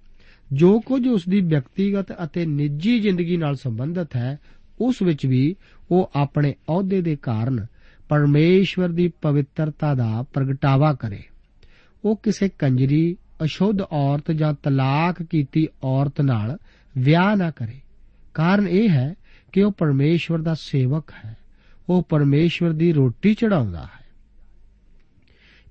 ਜੋ 0.54 0.80
ਕੁਝ 0.80 1.08
ਉਸ 1.08 1.24
ਦੀ 1.30 1.42
ਵਿਅਕਤੀਗਤ 1.42 2.24
ਅਤੇ 2.24 2.46
ਨਿੱਜੀ 2.46 3.00
ਜ਼ਿੰਦਗੀ 3.00 3.38
ਨਾਲ 3.38 3.56
ਸੰਬੰਧਿਤ 3.56 4.16
ਹੈ, 4.16 4.40
ਉਸ 4.82 5.02
ਵਿੱਚ 5.02 5.26
ਵੀ 5.26 5.56
ਉਹ 5.92 6.12
ਆਪਣੇ 6.16 6.52
ਅਹੁਦੇ 6.52 7.02
ਦੇ 7.02 7.16
ਕਾਰਨ 7.16 7.66
ਪਰਮੇਸ਼ਵਰ 8.10 8.90
ਦੀ 8.90 9.08
ਪਵਿੱਤਰਤਾ 9.08 9.94
ਦਾ 9.94 10.26
ਪ੍ਰਗਟਾਵਾ 10.34 10.94
ਕਰੇ। 10.94 11.24
ਉਹ 12.06 12.20
ਕਿਸੇ 12.24 12.50
ਕੰਜਰੀ, 12.50 13.18
ਅਸ਼ੁੱਧ 13.44 13.82
ਔਰਤ 13.82 14.32
ਜਾਂ 14.32 14.54
ਤਲਾਕ 14.64 15.24
ਕੀਤੀ 15.24 15.68
ਔਰਤ 15.84 16.22
ਨਾਲ 16.22 16.58
ਵਿਆਹ 16.98 17.36
ਨਾ 17.36 17.52
ਕਰੇ। 17.52 17.82
ਕਾਰਨ 18.34 18.68
ਇਹ 18.68 18.90
ਹੈ 18.90 19.16
ਕਿ 19.52 19.64
ਉਹ 19.64 19.72
ਪਰਮੇਸ਼ਵਰ 19.72 20.42
ਦਾ 20.42 20.54
ਸੇਵਕ 20.54 21.12
ਹੈ। 21.26 21.38
ਉਹ 21.90 22.04
ਪਰਮੇਸ਼ਵਰ 22.10 22.72
ਦੀ 22.72 22.94
ਰੋਟੀ 22.94 23.34
ਚੜਾਉਂਦਾ 23.34 23.84
ਹੈ। 23.84 24.04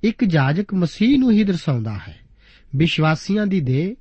ਇੱਕ 0.03 0.25
ਜਾਜਕ 0.25 0.75
ਮਸੀਹ 0.75 1.19
ਨੂੰ 1.19 1.31
ਹੀ 1.31 1.45
ਦਰਸਾਉਂਦਾ 1.45 1.99
ਹੈ। 2.09 2.17
ਵਿਸ਼ਵਾਸੀਆਂ 2.77 3.47
ਦੀ 3.47 3.61
ਦੇਹ 3.61 3.95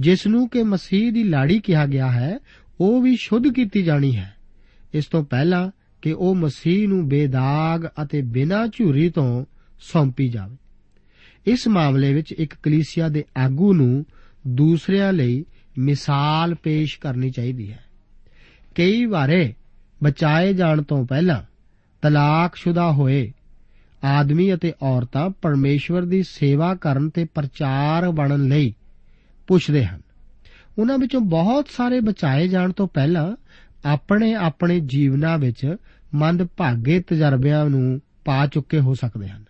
ਜਿਸ 0.00 0.26
ਨੂੰ 0.26 0.48
ਕਿ 0.48 0.62
ਮਸੀਹ 0.62 1.12
ਦੀ 1.12 1.24
ਲਾੜੀ 1.24 1.60
ਕਿਹਾ 1.60 1.86
ਗਿਆ 1.86 2.10
ਹੈ, 2.10 2.38
ਉਹ 2.80 3.02
ਵੀ 3.02 3.16
ਸ਼ੁੱਧ 3.16 3.48
ਕੀਤੀ 3.48 3.82
ਜਾਣੀ 3.82 4.16
ਹੈ। 4.16 4.36
ਇਸ 4.94 5.06
ਤੋਂ 5.06 5.24
ਪਹਿਲਾਂ 5.24 5.70
ਕਿ 6.02 6.12
ਉਹ 6.12 6.34
ਮਸੀਹ 6.34 6.88
ਨੂੰ 6.88 7.08
ਬੇਦਾਗ 7.08 7.86
ਅਤੇ 8.02 8.22
ਬਿਨਾਂ 8.22 8.66
ਝੂਰੀ 8.66 9.10
ਤੋਂ 9.10 9.44
ਸੌਂਪੀ 9.80 10.28
ਜਾਵੇ। 10.28 10.56
ਇਸ 11.46 11.68
ਮਾਮਲੇ 11.68 12.14
ਵਿੱਚ 12.14 12.32
ਇੱਕ 12.32 12.54
ਕਲੀਸਿਆ 12.62 13.08
ਦੇ 13.08 13.24
ਆਗੂ 13.36 13.74
ਨੂੰ 13.74 14.06
ਦੂਸਰਿਆਂ 14.48 15.12
ਲਈ 15.12 15.44
ਮਿਸਾਲ 15.78 16.54
ਪੇਸ਼ 16.54 16.98
ਕਰਨੀ 16.98 17.30
ਚਾਹੀਦੀ 17.30 17.72
ਹੈ। 17.72 17.84
ਕਈ 18.74 19.04
ਵਾਰੇ 19.04 19.54
ਬਚਾਏ 20.02 20.52
ਜਾਣ 20.52 20.82
ਤੋਂ 20.82 21.06
ਪਹਿਲਾਂ 21.06 21.42
ਤਲਾਕਸ਼ੁਦਾ 22.02 22.92
ਹੋਏ 22.92 23.32
ਆਦਮੀ 24.04 24.54
ਅਤੇ 24.54 24.72
ਔਰਤਾਂ 24.82 25.30
ਪਰਮੇਸ਼ਵਰ 25.30 26.02
ਦੀ 26.02 26.22
ਸੇਵਾ 26.22 26.74
ਕਰਨ 26.74 27.10
ਤੇ 27.10 27.24
ਪ੍ਰਚਾਰ 27.24 28.10
ਬਣਨ 28.10 28.48
ਲਈ 28.48 28.74
ਪੁੱਛਦੇ 29.46 29.84
ਹਨ। 29.84 30.00
ਉਹਨਾਂ 30.78 30.98
ਵਿੱਚੋਂ 30.98 31.20
ਬਹੁਤ 31.20 31.68
ਸਾਰੇ 31.68 32.00
ਬਚਾਏ 32.00 32.48
ਜਾਣ 32.48 32.72
ਤੋਂ 32.72 32.88
ਪਹਿਲਾਂ 32.88 33.36
ਆਪਣੇ 33.84 34.34
ਆਪਣੇ 34.34 34.80
ਜੀਵਨਾਂ 34.80 35.38
ਵਿੱਚ 35.38 35.76
ਮੰਦ 36.14 36.42
ਭਾਗੇ 36.42 37.00
ਤਜਰਬਿਆਂ 37.00 37.64
ਨੂੰ 37.64 38.00
ਪਾ 38.24 38.46
ਚੁੱਕੇ 38.46 38.80
ਹੋ 38.80 38.94
ਸਕਦੇ 38.94 39.28
ਹਨ। 39.28 39.44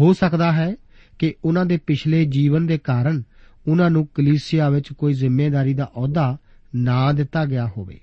ਹੋ 0.00 0.12
ਸਕਦਾ 0.12 0.52
ਹੈ 0.52 0.76
ਕਿ 1.18 1.34
ਉਹਨਾਂ 1.44 1.66
ਦੇ 1.66 1.76
ਪਿਛਲੇ 1.76 2.24
ਜੀਵਨ 2.24 2.66
ਦੇ 2.66 2.78
ਕਾਰਨ 2.78 3.22
ਉਹਨਾਂ 3.68 3.90
ਨੂੰ 3.90 4.08
ਕਲੀਸਿਆ 4.14 4.70
ਵਿੱਚ 4.70 4.92
ਕੋਈ 4.92 5.12
ਜ਼ਿੰਮੇਵਾਰੀ 5.12 5.74
ਦਾ 5.74 5.84
ਅਹੁਦਾ 5.84 6.38
ਨਾ 6.74 7.12
ਦਿੱਤਾ 7.12 7.44
ਗਿਆ 7.44 7.66
ਹੋਵੇ। 7.66 8.00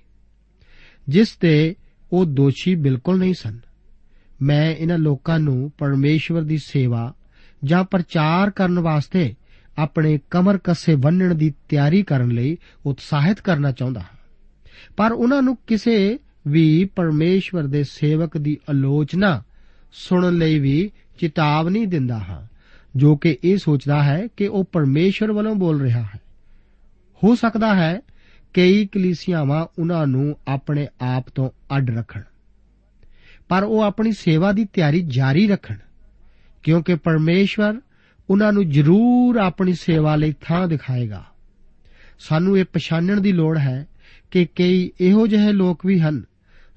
ਜਿਸ 1.08 1.28
ਤੇ 1.28 1.74
ਉਹ 2.12 2.24
ਦੋਸ਼ੀ 2.24 2.74
ਬਿਲਕੁਲ 2.74 3.18
ਨਹੀਂ 3.18 3.34
ਸਨ। 3.34 3.58
ਮੈਂ 4.42 4.76
ਇਹਨਾਂ 4.76 4.98
ਲੋਕਾਂ 4.98 5.38
ਨੂੰ 5.38 5.72
ਪਰਮੇਸ਼ਵਰ 5.78 6.42
ਦੀ 6.42 6.58
ਸੇਵਾ 6.58 7.14
ਜਾਂ 7.64 7.84
ਪ੍ਰਚਾਰ 7.84 8.50
ਕਰਨ 8.50 8.78
ਵਾਸਤੇ 8.78 9.34
ਆਪਣੇ 9.78 10.18
ਕਮਰ 10.30 10.58
ਕੱਸੇ 10.58 10.96
ਬੰਨਣ 10.96 11.34
ਦੀ 11.34 11.54
ਤਿਆਰੀ 11.68 12.02
ਕਰਨ 12.02 12.28
ਲਈ 12.28 12.56
ਉਤਸ਼ਾਹਿਤ 12.86 13.40
ਕਰਨਾ 13.40 13.72
ਚਾਹੁੰਦਾ 13.72 14.00
ਹਾਂ। 14.00 14.16
ਪਰ 14.96 15.12
ਉਹਨਾਂ 15.12 15.42
ਨੂੰ 15.42 15.56
ਕਿਸੇ 15.66 16.18
ਵੀ 16.48 16.84
ਪਰਮੇਸ਼ਵਰ 16.84 17.62
ਦੇ 17.62 17.84
ਸੇਵਕ 17.84 18.38
ਦੀ 18.38 18.56
ਆਲੋਚਨਾ 18.68 19.42
ਸੁਣਨ 19.92 20.34
ਲਈ 20.34 20.58
ਵੀ 20.58 20.90
ਚੇਤਾਵਨੀ 21.20 21.86
ਦਿੰਦਾ 21.86 22.18
ਹਾਂ। 22.18 22.53
ਜੋ 22.96 23.16
ਕਿ 23.16 23.38
ਇਹ 23.44 23.56
ਸੋਚਦਾ 23.56 24.02
ਹੈ 24.02 24.28
ਕਿ 24.36 24.46
ਉਹ 24.46 24.64
ਪਰਮੇਸ਼ਵਰ 24.64 25.32
ਵੱਲੋਂ 25.32 25.54
ਬੋਲ 25.54 25.80
ਰਿਹਾ 25.80 26.02
ਹੈ। 26.02 26.20
ਹੋ 27.24 27.34
ਸਕਦਾ 27.34 27.74
ਹੈ 27.74 28.00
ਕਈ 28.54 28.86
ਕਲੀਸਿਆਵਾਂ 28.86 29.66
ਉਹਨਾਂ 29.78 30.06
ਨੂੰ 30.06 30.36
ਆਪਣੇ 30.48 30.88
ਆਪ 31.00 31.28
ਤੋਂ 31.28 31.50
ਅੱਡ 31.76 31.98
ਰੱਖਣ। 31.98 32.22
ਪਰ 33.48 33.62
ਉਹ 33.62 33.80
ਆਪਣੀ 33.80 34.12
ਸੇਵਾ 34.12 34.52
ਦੀ 34.52 34.64
ਤਿਆਰੀ 34.64 35.02
ਜਾਰੀ 35.02 35.46
ਰੱਖਣ, 35.48 35.76
ਕਿਉਂਕਿ 36.62 36.94
ਪਰਮੇਸ਼ਵਰ 36.94 37.80
ਉਹਨਾਂ 38.30 38.52
ਨੂੰ 38.52 38.70
ਜ਼ਰੂਰ 38.70 39.36
ਆਪਣੀ 39.36 39.72
ਸੇਵਾ 39.72 40.16
ਲਈ 40.16 40.34
ਥਾਂ 40.40 40.68
ਦਿਖਾਏਗਾ। 40.68 41.24
ਸਾਨੂੰ 42.18 42.58
ਇਹ 42.58 42.64
ਪਛਾਣਨ 42.64 43.22
ਦੀ 43.22 43.32
ਲੋੜ 43.32 43.58
ਹੈ 43.58 43.86
ਕਿ 44.30 44.46
ਕਈ 44.46 44.90
ਇਹੋ 45.00 45.26
ਜਿਹੇ 45.26 45.52
ਲੋਕ 45.52 45.86
ਵੀ 45.86 46.00
ਹਨ 46.00 46.22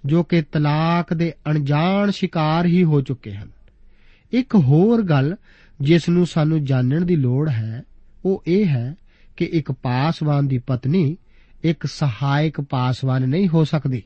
ਜੋ 0.06 0.24
ਕਿ 0.24 0.42
ਤਲਾਕ 0.42 1.14
ਦੇ 1.14 1.34
ਅਣਜਾਣ 1.50 2.12
ਸ਼ਿਕਾਰ 2.12 2.66
ਹੀ 2.66 2.84
ਹੋ 2.84 3.02
ਚੁੱਕੇ 3.02 3.34
ਹਨ। 3.34 3.50
ਇੱਕ 4.32 4.56
ਹੋਰ 4.56 5.02
ਗੱਲ 5.02 5.36
ਜਿਸ 5.82 6.10
ਨੂੰ 6.10 6.28
ਸਾਨੂੰ 6.28 6.66
ਜਾਣਨ 6.66 7.06
ਦੀ 7.06 7.16
ਲੋੜ 7.16 7.50
ਹੈ, 7.50 7.84
ਉਹ 8.26 8.44
ਇਹ 8.48 8.66
ਹੈ 8.66 8.96
ਕਿ 9.38 9.46
ਇੱਕ 9.46 9.72
ਪਾਸਵਾਨ 9.72 10.48
ਦੀ 10.48 10.58
ਪਤਨੀ 10.58 11.18
ਇੱਕ 11.64 11.86
ਸਹਾਇਕ 11.86 12.62
ਪਾਸਵਾਨ 12.62 13.30
ਨਹੀਂ 13.30 13.48
ਹੋ 13.48 13.64
ਸਕਦੀ। 13.64 14.04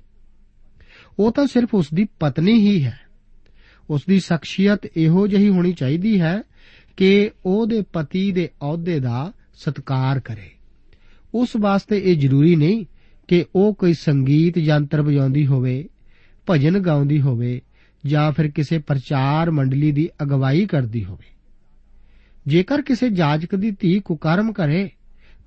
ਉਹ 1.20 1.32
ਤਾਂ 1.32 1.48
ਸਿਰਫ 1.48 1.70
ਉਸ 1.74 1.88
ਦੀ 1.94 2.08
ਪਤਨੀ 2.20 2.54
ਹੀ 2.54 2.84
ਹੈ। 2.84 3.00
ਉਸ 3.90 4.02
ਦੀ 4.08 4.20
ਸ਼ਖਸੀਅਤ 4.20 4.80
ਇਹੋ 4.98 5.28
ਜਿਹੀ 5.28 5.50
ਹੋਣੀ 5.50 5.74
ਚਾਹੀਦੀ 5.74 6.22
ਹੈ 6.22 6.42
ਕਿ 6.98 7.32
ਉਹਦੇ 7.46 7.84
ਪਤੀ 7.94 8.32
ਦੇ 8.32 8.50
ਅਹੁਦੇ 8.62 9.00
ਦਾ 9.00 9.34
ਸਤਿਕਾਰ 9.54 10.20
ਕਰੇ। 10.20 10.52
ਉਸ 11.34 11.50
ਵਾਸਤੇ 11.60 12.02
ਇਹ 12.06 12.18
ਜ਼ਰੂਰੀ 12.18 12.56
ਨਹੀਂ 12.56 12.86
ਕਿ 13.28 13.46
ਉਹ 13.56 13.74
ਕੋਈ 13.74 13.94
ਸੰਗੀਤ 13.94 14.58
ਯੰਤਰ 14.58 15.02
ਵਜਾਉਂਦੀ 15.02 15.46
ਹੋਵੇ, 15.46 15.90
ਭਜਨ 16.50 16.80
ਗਾਉਂਦੀ 16.80 17.22
ਹੋਵੇ 17.22 17.62
ਜਾਂ 18.06 18.32
ਫਿਰ 18.32 18.48
ਕਿਸੇ 18.48 18.78
ਪ੍ਰਚਾਰ 18.78 19.52
ਮੰਡਲੀ 19.52 19.92
ਦੀ 19.92 20.10
ਅਗਵਾਈ 20.24 20.66
ਕਰਦੀ 20.66 21.06
ਹੋਵੇ। 21.06 21.41
ਜੇਕਰ 22.48 22.82
ਕਿਸੇ 22.82 23.10
ਜਾਜਕ 23.10 23.56
ਦੀ 23.56 23.72
ਧੀ 23.72 24.00
ਕੁਕਰਮ 24.00 24.54
ਕਰੇ, 24.54 24.92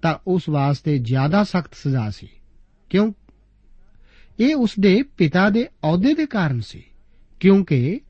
ਤਾਂ 0.03 0.15
ਉਸ 0.27 0.49
ਵਾਸਤੇ 0.49 0.99
ਜ਼ਿਆਦਾ 0.99 1.45
ਸਖਤ 1.45 1.75
ਸਜ਼ਾ 1.75 2.11
ਸੀ। 2.11 2.29
ਕਿਉਂ? 2.91 3.13
ਇਹ 4.41 4.55
ਉਸ 4.55 4.71
ਦੇ 4.81 5.03
ਪਿਤਾ 5.03 5.51
ਦੇ 5.51 5.65
ਅਹੁਦੇ 5.65 6.15
ਦੇ 6.15 6.27
ਕਾਰਨ 6.27 6.61
ਸੀ, 6.61 6.85
ਕਿਉਂਕਿ 7.41 8.01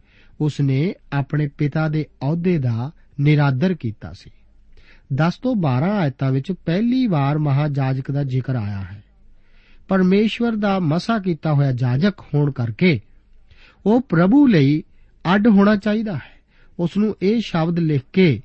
ਉਸ 0.41 0.61
ਨੇ 0.61 0.95
ਆਪਣੇ 1.13 1.49
ਪਿਤਾ 1.49 1.89
ਦੇ 1.89 2.07
ਅਹੁਦੇ 2.23 2.59
ਦਾ 2.59 2.91
ਨਿਰਾਦਰ 3.21 3.75
ਕੀਤਾ 3.75 4.13
ਸੀ। 4.13 4.31
10 5.15 5.37
ਤੋਂ 5.37 5.57
12 5.57 5.91
ਆਇਤਾਂ 5.91 6.31
ਵਿੱਚ 6.31 6.53
ਪਹਿਲੀ 6.53 7.07
ਵਾਰ 7.07 7.39
ਮਹਾਜਾਜਕ 7.39 8.11
ਦਾ 8.11 8.25
ਜ਼ਿਕਰ 8.25 8.57
ਆਇਆ 8.57 8.81
ਹੈ। 8.81 9.05
ਪਰਮੇਸ਼ਵਰ 9.89 10.53
ਦਾ 10.53 10.79
ਮਸਾ 10.79 11.19
ਕੀਤਾ 11.19 11.53
ਹੋਇਆ 11.53 11.73
ਜਾਜਕ 11.73 12.21
ਹੋਣ 12.21 12.53
ਕਰਕੇ 12.53 13.01
ਉਹ 13.87 14.01
ਪ੍ਰਭੂ 14.01 14.47
ਲਈ 14.47 14.83
ਅੱਡ 15.35 15.49
ਹੋਣਾ 15.49 15.77
ਚਾਹੀਦਾ 15.77 16.15
ਹੈ। 16.15 16.35
ਉਸ 16.79 16.97
ਨੂੰ 16.97 17.17
ਇਹ 17.23 17.41
ਸ਼ਬਦ 17.41 17.79
ਲਿਖ 17.79 18.03
ਕੇ 18.13 18.43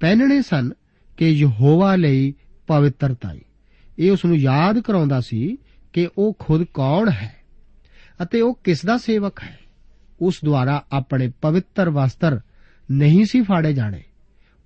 ਪਹਿਨਣੇ 0.00 0.42
ਸਨ 0.42 0.72
ਕਿ 1.16 1.28
ਯਹੋਵਾ 1.28 1.96
ਲਈ 1.96 2.34
ਪਵਿੱਤਰਤਾਈ। 2.66 3.40
ਇਹ 3.98 4.12
ਉਸ 4.12 4.24
ਨੂੰ 4.24 4.36
ਯਾਦ 4.36 4.80
ਕਰਾਉਂਦਾ 4.80 5.20
ਸੀ 5.20 5.56
ਕਿ 5.92 6.08
ਉਹ 6.18 6.36
ਖੁਦ 6.38 6.62
ਕੌਣ 6.62 7.10
ਹੈ 7.10 7.36
ਅਤੇ 8.22 8.40
ਉਹ 8.40 8.58
ਕਿਸ 8.64 8.86
ਦਾ 8.86 8.98
ਸੇਵਕ 8.98 9.42
ਹੈ। 9.42 9.58
ਉਸ 10.20 10.40
ਦੁਆਰਾ 10.44 10.84
ਆਪਣੇ 10.92 11.32
ਪਵਿੱਤਰ 11.42 11.90
ਵਸਤਰ 11.90 12.40
ਨਹੀਂ 12.90 13.24
ਸੀ 13.24 13.42
ਫਾੜੇ 13.42 13.72
ਜਾਣੇ। 13.72 14.02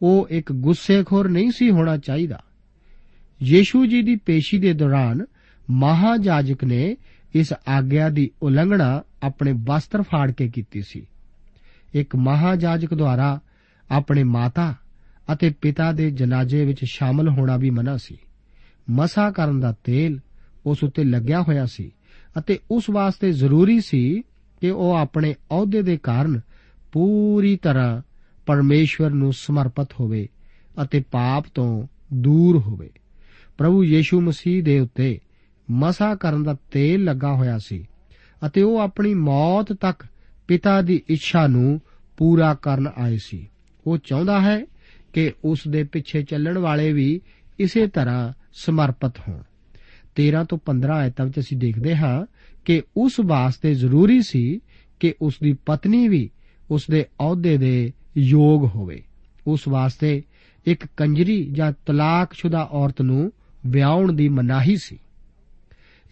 ਉਹ 0.03 0.29
ਇੱਕ 0.31 0.53
ਗੁੱਸੇਖੋਰ 0.53 1.29
ਨਹੀਂ 1.29 1.51
ਸੀ 1.51 1.71
ਹੋਣਾ 1.71 1.97
ਚਾਹੀਦਾ। 1.97 2.45
ਯੀਸ਼ੂ 3.43 3.87
ਜੀ 3.87 4.03
ਦੀ 4.03 4.17
ਪੇਸ਼ੀ 4.17 4.59
ਦੇ 4.59 4.73
ਦੌਰਾਨ 4.73 5.25
ਮਹਾਜਾਜਕ 5.71 6.65
ਨੇ 6.65 6.97
ਇਸ 7.35 7.55
ਆਗਿਆ 7.69 8.09
ਦੀ 8.09 8.31
ਉਲੰਘਣਾ 8.43 9.03
ਆਪਣੇ 9.23 9.53
ਵਸਤਰ 9.53 10.03
ਫਾੜ 10.03 10.33
ਕੇ 10.33 10.49
ਕੀਤੀ 10.49 10.83
ਸੀ। 10.83 11.07
ਇੱਕ 11.95 12.17
ਮਹਾਜਾਜਕ 12.17 12.95
ਦੁਆਰਾ 12.95 13.41
ਆਪਣੇ 13.91 14.23
ਮਾਤਾ 14.23 14.75
ਅਤੇ 15.33 15.51
ਪਿਤਾ 15.51 15.93
ਦੇ 15.93 16.11
ਜਨਾਜ਼ੇ 16.11 16.65
ਵਿੱਚ 16.65 16.85
ਸ਼ਾਮਲ 16.85 17.29
ਹੋਣਾ 17.29 17.57
ਵੀ 17.57 17.71
ਮਨਾ 17.71 17.97
ਸੀ। 17.97 18.17
ਮਸਾ 18.91 19.31
ਕਰਨ 19.31 19.61
ਦਾ 19.61 19.75
ਤੇਲ 19.85 20.21
ਉਸ 20.67 20.85
ਉੱਤੇ 20.85 21.05
ਲੱਗਿਆ 21.05 21.43
ਹੋਇਆ 21.43 21.67
ਸੀ 21.67 21.93
ਅਤੇ 22.39 22.59
ਉਸ 22.71 22.91
ਵਾਸਤੇ 22.91 23.33
ਜ਼ਰੂਰੀ 23.33 23.81
ਸੀ 23.81 24.23
ਕਿ 24.61 24.71
ਉਹ 24.71 24.93
ਆਪਣੇ 24.93 25.33
ਅਹੁਦੇ 25.33 25.83
ਦੇ 25.83 25.97
ਕਾਰਨ 25.97 26.41
ਪੂਰੀ 26.93 27.57
ਤਰ੍ਹਾਂ 27.57 28.03
ਪਰਮੇਸ਼ਵਰ 28.47 29.11
ਨੂੰ 29.11 29.33
ਸਮਰਪਿਤ 29.33 29.89
ਹੋਵੇ 30.01 30.29
ਅਤੇ 30.83 31.03
ਪਾਪ 31.11 31.45
ਤੋਂ 31.55 31.87
ਦੂਰ 32.15 32.59
ਹੋਵੇ। 32.59 32.91
ਪ੍ਰਭੂ 33.59 33.85
ਯੀਸ਼ੂ 33.85 34.21
ਮਸੀਹ 34.21 34.63
ਦੇ 34.63 34.81
ਉੱਤੇ 34.81 35.21
ਮਸਾ 35.71 36.15
ਕਰਨ 36.15 36.43
ਦਾ 36.43 36.57
ਤੇਲ 36.71 37.05
ਲੱਗਾ 37.05 37.33
ਹੋਇਆ 37.33 37.59
ਸੀ 37.59 37.87
ਅਤੇ 38.47 38.63
ਉਹ 38.63 38.79
ਆਪਣੀ 38.79 39.15
ਮੌਤ 39.15 39.73
ਤੱਕ 39.73 40.07
ਪਿਤਾ 40.49 40.83
ਦੀ 40.83 41.03
ਇੱਛਾ 41.09 41.47
ਨੂੰ 41.47 41.81
ਪੂਰਾ 42.17 42.55
ਕਰਨ 42.55 42.89
ਆਏ 42.99 43.19
ਸੀ। 43.23 43.49
ਉਹ 43.87 43.99
ਚਾਹੁੰਦਾ 43.99 44.41
ਹੈ 44.41 44.67
ਕਿ 45.13 45.33
ਉਸ 45.45 45.61
ਦੇ 45.69 45.85
ਪਿੱਛੇ 45.85 46.23
ਚੱਲਣ 46.23 46.59
ਵਾਲੇ 46.59 46.93
ਵੀ 46.93 47.21
ਇਸੇ 47.59 47.87
ਤਰ੍ਹਾਂ 47.87 48.33
ਸਮਰਪਿਤ 48.53 49.13
ਹੋਣ। 49.29 49.43
13 50.17 50.45
ਤੋਂ 50.45 50.59
15 50.67 50.95
ਆਇਤਾਂ 50.95 51.27
ਵਿੱਚ 51.27 51.39
ਅਸੀਂ 51.39 51.57
ਦੇਖਦੇ 51.57 51.97
ਹਾਂ 51.97 52.27
ਕਿ 52.65 52.83
ਉਸ 52.97 53.13
ਵਾਸਤੇ 53.21 53.75
ਜ਼ਰੂਰੀ 53.75 54.23
ਸੀ 54.23 54.61
ਕਿ 55.01 55.15
ਉਸ 55.23 55.35
ਦੀ 55.43 55.53
ਪਤਨੀ 55.53 56.09
ਵੀ 56.09 56.31
ਉਸ 56.71 56.83
ਦੇ 56.91 57.07
ਅਹੁਦੇ 57.21 57.57
ਦੇ 57.57 57.93
ਯੋਗ 58.19 58.65
ਹੋਵੇ। 58.65 59.03
ਉਸ 59.47 59.69
ਵਾਸਤੇ 59.69 60.23
ਇੱਕ 60.67 60.87
ਕੰਜਰੀ 60.97 61.49
ਜਾਂ 61.53 61.73
ਤਲਾਕਸ਼ੁਦਾ 61.87 62.69
ਔਰਤ 62.73 63.03
ਨੂੰ 63.03 63.33
ਵਿਆਹਣ 63.67 64.13
ਦੀ 64.13 64.29
ਮਨਾਹੀ 64.29 64.77
ਸੀ। 64.77 64.99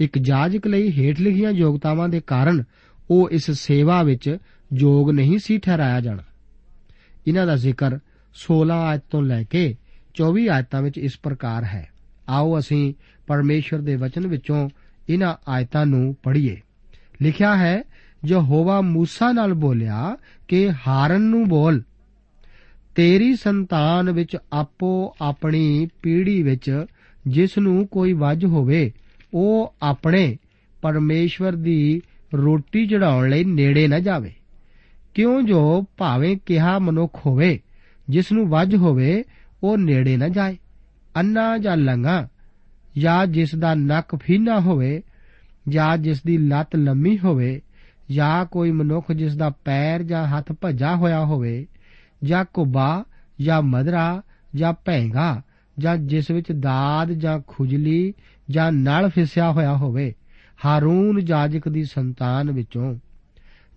ਇੱਕ 0.01 0.19
ਜਾਜਕ 0.19 0.67
ਲਈ 0.67 0.93
ਹੇਠ 0.93 1.21
ਲਿਖੀਆਂ 1.21 1.51
ਯੋਗਤਾਵਾਂ 1.51 2.09
ਦੇ 2.09 2.21
ਕਾਰਨ 2.21 2.65
ਉਹ 3.11 3.31
ਇਸ 3.31 3.51
ਸੇਵਾ 3.51 4.03
ਵਿੱਚ 4.03 4.37
ਯੋਗ 4.75 5.11
ਨਹੀਂ 5.11 5.39
ਸੀ 5.39 5.59
ਠਹਿਰਾਇਆ 5.59 6.01
ਜਾਣਾ। 6.01 6.23
ਇਹਨਾਂ 7.27 7.47
ਦਾ 7.47 7.57
ਜ਼ਿਕਰ 7.57 7.99
16 8.36 8.82
ਆਇਤ 8.86 9.02
ਤੋਂ 9.12 9.24
ਲੈ 9.24 9.44
ਕੇ 9.44 9.76
24 10.22 10.48
ਆਇਤਾਂ 10.48 10.82
ਵਿੱਚ 10.82 10.98
ਇਸ 10.98 11.20
ਪ੍ਰਕਾਰ 11.24 11.64
ਹੈ 11.64 11.90
ਆਓ 12.30 12.60
ਅਸੀਂ 12.60 12.94
ਪਰਮੇਸ਼ਰ 13.28 13.78
ਦੇ 13.78 13.96
ਵਚਨ 13.96 14.28
ਵਿੱਚੋਂ 14.28 14.70
ਇਹਨਾਂ 15.10 15.36
ਆਇਤਾਂ 15.50 15.86
ਨੂੰ 15.86 16.16
ਪੜ੍ਹੀਏ 16.24 16.62
ਲਿਖਿਆ 17.22 17.56
ਹੈ 17.56 17.84
ਯਹੋਵਾ 18.26 18.80
موسی 18.80 19.34
ਨਾਲ 19.34 19.54
ਬੋਲਿਆ 19.54 20.18
ਕਿ 20.48 20.72
ਹਾਰਨ 20.88 21.22
ਨੂੰ 21.22 21.48
ਬੋਲ 21.48 21.82
ਤੇਰੀ 22.96 23.36
ਸੰਤਾਨ 23.36 24.12
ਵਿੱਚ 24.12 24.38
ਆਪੋ 24.54 25.16
ਆਪਣੀ 25.22 25.88
ਪੀੜ੍ਹੀ 26.02 26.44
ਵਿੱਚ 26.44 26.86
ਜਿਸ 27.28 27.58
ਨੂੰ 27.58 27.88
ਕੋਈ 27.88 28.14
ਵੱਜ 28.14 28.46
ਹੋਵੇ 28.46 28.92
ਉਹ 29.34 29.76
ਆਪਣੇ 29.82 30.38
ਪਰਮੇਸ਼ਵਰ 30.82 31.52
ਦੀ 31.52 32.02
ਰੋਟੀ 32.34 32.88
ਚੜਾਉਣ 32.88 33.30
ਲਈ 33.30 33.44
ਨੇੜੇ 33.44 33.88
ਨਾ 33.88 34.00
ਜਾਵੇ 34.00 34.34
ਕਿਉਂ 35.14 35.42
ਜੋ 35.42 35.86
ਭਾਵੇਂ 35.98 36.38
ਕਿਹਾ 36.46 36.80
ਮਨੁੱਖ 36.80 37.26
ਹੋਵੇ 37.26 37.60
ਜਿਸ 38.11 38.33
ਨੂੰ 38.33 38.49
ਵੱਜ 38.49 38.77
ਹੋਵੇ, 38.77 39.25
ਉਹ 39.63 39.79
ਨੇੜੇ 39.79 40.17
ਨਾ 40.17 40.29
ਜਾਏ। 40.29 40.57
ਅੰਨਾ 41.17 41.59
ਜਾਂ 41.59 41.77
ਲੰਗਾ 41.77 42.29
ਜਾਂ 42.99 43.27
ਜਿਸ 43.27 43.55
ਦਾ 43.55 43.75
ਨੱਕ 43.75 44.17
ਫੀਨਾ 44.17 44.61
ਹੋਵੇ, 44.61 45.03
ਜਾਂ 45.69 45.97
ਜਿਸ 45.97 46.23
ਦੀ 46.23 46.39
ਲੱਤ 46.39 46.77
ਲੰਮੀ 46.77 47.19
ਹੋਵੇ, 47.19 47.61
ਜਾਂ 48.11 48.45
ਕੋਈ 48.45 48.71
ਮਨੁੱਖ 48.71 49.13
ਜਿਸ 49.13 49.37
ਦਾ 49.37 49.51
ਪੈਰ 49.51 50.03
ਜਾਂ 50.03 50.27
ਹੱਥ 50.27 50.53
ਭੱਜਾ 50.53 50.97
ਹੋਇਆ 50.97 51.25
ਹੋਵੇ, 51.25 51.67
ਜਾਂ 52.25 52.45
ਕੁਬਾ, 52.55 53.05
ਜਾਂ 53.41 53.63
ਮਦਰਾ, 53.63 54.23
ਜਾਂ 54.55 54.73
ਭੈਂਗਾ, 54.73 55.43
ਜਾਂ 55.79 55.97
ਜਿਸ 55.97 56.31
ਵਿੱਚ 56.31 56.53
ਦਾਦ 56.53 57.13
ਜਾਂ 57.13 57.41
ਖੁਜਲੀ 57.47 58.15
ਜਾਂ 58.51 58.73
ਨਲ 58.73 59.09
ਫਿਸਿਆ 59.09 59.53
ਹੋਇਆ 59.53 59.77
ਹੋਵੇ, 59.77 60.15
ਹਾਰੂਨ 60.65 61.25
ਜਾਜਕ 61.25 61.69
ਦੀ 61.69 61.85
ਸੰਤਾਨ 61.85 62.51
ਵਿੱਚੋਂ। 62.51 62.97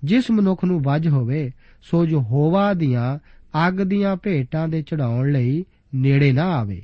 ਜਿਸ 0.03 0.31
ਮਨੁੱਖ 0.31 0.65
ਨੂੰ 0.65 0.81
ਵੱਜ 0.81 1.07
ਹੋਵੇ, 1.07 1.51
ਸੋ 1.81 2.05
ਜੋ 2.05 2.21
ਹੋਵਾ 2.21 2.73
ਦੀਆਂ 2.73 3.19
ਅੱਗ 3.67 3.73
ਦੀਆਂ 3.73 4.15
ਭੇਟਾਂ 4.15 4.67
ਦੇ 4.67 4.81
ਚੜਾਉਣ 4.81 5.31
ਲਈ 5.31 5.65
ਨੇੜੇ 5.95 6.31
ਨਾ 6.31 6.43
ਆਵੇ। 6.43 6.83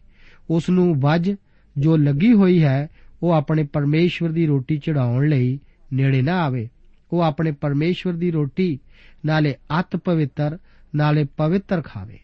ਉਸ 0.50 0.70
ਨੂੰ 0.70 1.00
ਵੱਜ 1.00 1.36
ਜੋ 1.78 1.98
ਲੱਗੀ 1.98 2.34
ਹੋਈ 2.34 2.64
ਹੈ, 2.64 2.88
ਉਹ 3.24 3.32
ਆਪਣੇ 3.32 3.64
ਪਰਮੇਸ਼ਵਰ 3.64 4.30
ਦੀ 4.30 4.46
ਰੋਟੀ 4.46 4.78
ਚੜਾਉਣ 4.78 5.28
ਲਈ 5.28 5.60
ਨੇੜੇ 5.94 6.22
ਨਾ 6.22 6.42
ਆਵੇ। 6.42 6.70
ਉਹ 7.14 7.22
ਆਪਣੇ 7.22 7.52
ਪਰਮੇਸ਼ਵਰ 7.52 8.14
ਦੀ 8.14 8.32
ਰੋਟੀ, 8.32 8.80
ਨਾਲੇ 9.26 9.56
ਅਤ 9.80 9.96
ਪਵਿੱਤਰ, 9.96 10.58
ਨਾਲੇ 10.96 11.26
ਪਵਿੱਤਰ 11.38 11.82
ਖਾਵੇ। 11.82 12.20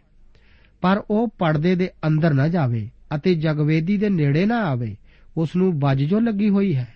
ਪਰ 0.81 1.03
ਉਹ 1.09 1.27
ਪਰਦੇ 1.27 1.75
ਦੇ 1.75 1.89
ਅੰਦਰ 2.07 2.33
ਨਾ 2.33 2.47
ਜਾਵੇ 2.47 2.89
ਅਤੇ 3.15 3.35
ਜਗਵੇਦੀ 3.35 3.97
ਦੇ 3.97 4.09
ਨੇੜੇ 4.09 4.45
ਨਾ 4.45 4.57
ਆਵੇ। 4.57 4.95
ਉਸ 5.37 5.55
ਨੂੰ 5.55 5.79
ਵੱਜ 5.79 6.03
ਜੋ 6.03 6.19
ਲੱਗੀ 6.19 6.49
ਹੋਈ 6.49 6.75
ਹੈ, 6.75 6.87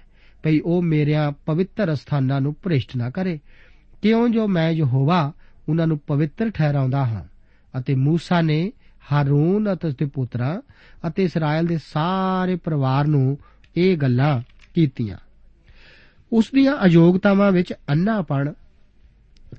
ਭਈ 0.43 0.59
ਉਹ 0.59 0.81
ਮੇਰਿਆਂ 0.81 1.31
ਪਵਿੱਤਰ 1.31 1.95
ਸਥਾਨਾਂ 1.95 2.41
ਨੂੰ 2.41 2.55
ਭ੍ਰਿਸ਼ਟ 2.63 2.97
ਨਾ 2.97 3.09
ਕਰੇ। 3.09 3.39
ਕਿਉਂ 4.01 4.29
ਜੋ 4.29 4.47
ਮੈਂ 4.47 4.71
ਯਹੋਵਾ, 4.71 5.33
ਉਹਨਾਂ 5.69 5.88
ਨੂੰ 5.88 5.97
ਪਵਿੱਤਰ 5.97 6.49
ਠਹਿਰਾਉਂਦਾ 6.49 7.05
ਹਾਂ? 7.05 7.28
ਅਤੇ 7.78 7.94
موسی 7.94 8.42
ਨੇ 8.42 8.72
ਹਾਰੂਨ 9.12 9.72
ਅਤੇ 9.72 9.88
ਉਸਦੇ 9.88 10.07
ਪੁੱਤਰਾਂ 10.07 10.61
ਅਤੇ 11.09 11.24
ਇਸਰਾਇਲ 11.24 11.66
ਦੇ 11.66 11.78
ਸਾਰੇ 11.85 12.57
ਪਰਿਵਾਰ 12.57 13.07
ਨੂੰ 13.07 13.38
ਇਹ 13.76 13.96
ਗੱਲਾਂ 13.96 14.42
ਕੀਤੀਆਂ 14.74 15.16
ਉਸ 16.33 16.50
ਦੀਆਂ 16.54 16.85
ਅਯੋਗਤਾਵਾਂ 16.85 17.52
ਵਿੱਚ 17.52 17.72
ਅੰਨਾਪਣ 17.72 18.52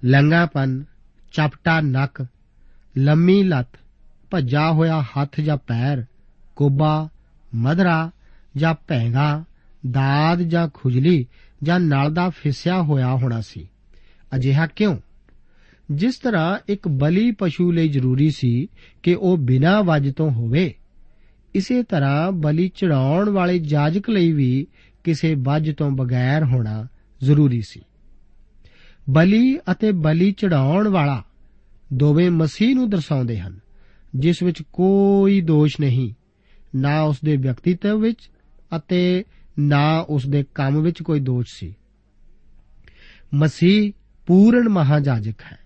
ਲੰਗਾਪਨ 0.06 0.84
ਚਪਟਾ 1.32 1.82
ਨੱਕ 1.82 2.26
ਲੰਮੀ 2.98 3.44
ਲੱਤ 3.44 3.68
ਭੱਜਾ 4.32 4.72
ਹੋਇਆ 4.72 5.02
ਹੱਥ 5.02 5.40
ਜਾਂ 5.40 5.58
ਪੈਰ 5.58 6.06
ਕੋਬਾ 6.56 7.10
ਮਧਰਾ 7.56 8.12
ਜਾਂ 8.58 8.76
ਭੈਂਗਾ 8.88 9.44
ਦਾਦ 9.92 10.42
ਜਾਂ 10.42 10.70
ਖੁਜਲੀ 10.74 11.26
ਜਾਂ 11.64 11.80
ਨਲ 11.80 12.14
ਦਾ 12.14 12.30
ਫਿਸਿਆ 12.30 12.82
ਹੋਇਆ 12.82 13.16
ਹੋਣਾ 13.16 13.42
ਸੀ 13.42 13.68
ਅਜਿਹਾ 14.36 14.68
ਕਿਉਂ 14.68 14.98
ਜਿਸ 15.91 16.17
ਤਰ੍ਹਾਂ 16.17 16.59
ਇੱਕ 16.69 16.89
ਬਲੀ 16.89 17.31
ਪਸ਼ੂ 17.31 17.73
ਲਈ 17.73 17.89
ਜ਼ਰੂਰੀ 17.89 18.31
ਸੀ 18.31 18.69
ਕਿ 19.03 19.15
ਉਹ 19.15 19.37
ਬਿਨਾਂ 19.37 19.83
ਵੱਜ 19.83 20.15
ਤੋਂ 20.15 20.31
ਹੋਵੇ, 20.31 20.75
ਇਸੇ 21.55 21.83
ਤਰ੍ਹਾਂ 21.83 22.33
ਬਲੀ 22.33 22.69
ਚੜਾਉਣ 22.69 23.31
ਵਾਲੇ 23.31 23.59
ਜਾਜਕ 23.59 24.11
ਲਈ 24.11 24.33
ਵੀ 24.33 24.67
ਕਿਸੇ 25.05 25.35
ਵੱਜ 25.35 25.75
ਤੋਂ 25.77 25.91
ਬਗੈਰ 25.91 26.45
ਹੋਣਾ 26.45 26.87
ਜ਼ਰੂਰੀ 27.23 27.63
ਸੀ। 27.63 27.81
ਬਲੀ 29.11 29.59
ਅਤੇ 29.71 29.93
ਬਲੀ 29.93 30.33
ਚੜਾਉਣ 30.33 30.89
ਵਾਲਾ 30.89 31.25
ਦੋਵੇਂ 31.93 32.31
ਮਸੀਹ 32.31 32.75
ਨੂੰ 32.75 32.91
ਦਰਸਾਉਂਦੇ 32.91 33.41
ਹਨ, 33.41 33.61
ਜਿਸ 34.17 34.43
ਵਿੱਚ 34.43 34.63
ਕੋਈ 34.73 35.41
ਦੋਸ਼ 35.41 35.81
ਨਹੀਂ, 35.81 36.15
ਨਾ 36.75 37.03
ਉਸ 37.03 37.17
ਦੇ 37.25 37.37
ਵਿਅਕਤੀਤਵ 37.37 38.01
ਵਿੱਚ 38.01 38.31
ਅਤੇ 38.77 39.25
ਨਾ 39.59 39.99
ਉਸ 39.99 40.27
ਦੇ 40.27 40.45
ਕੰਮ 40.55 40.83
ਵਿੱਚ 40.83 41.03
ਕੋਈ 41.03 41.21
ਦੋਸ਼ 41.21 41.49
ਸੀ। 41.53 41.75
ਮਸੀਹ 43.35 43.93
ਪੂਰਨ 44.27 44.69
ਮਹਾਜਾਜਕ 44.69 45.41
ਹੈ। 45.53 45.60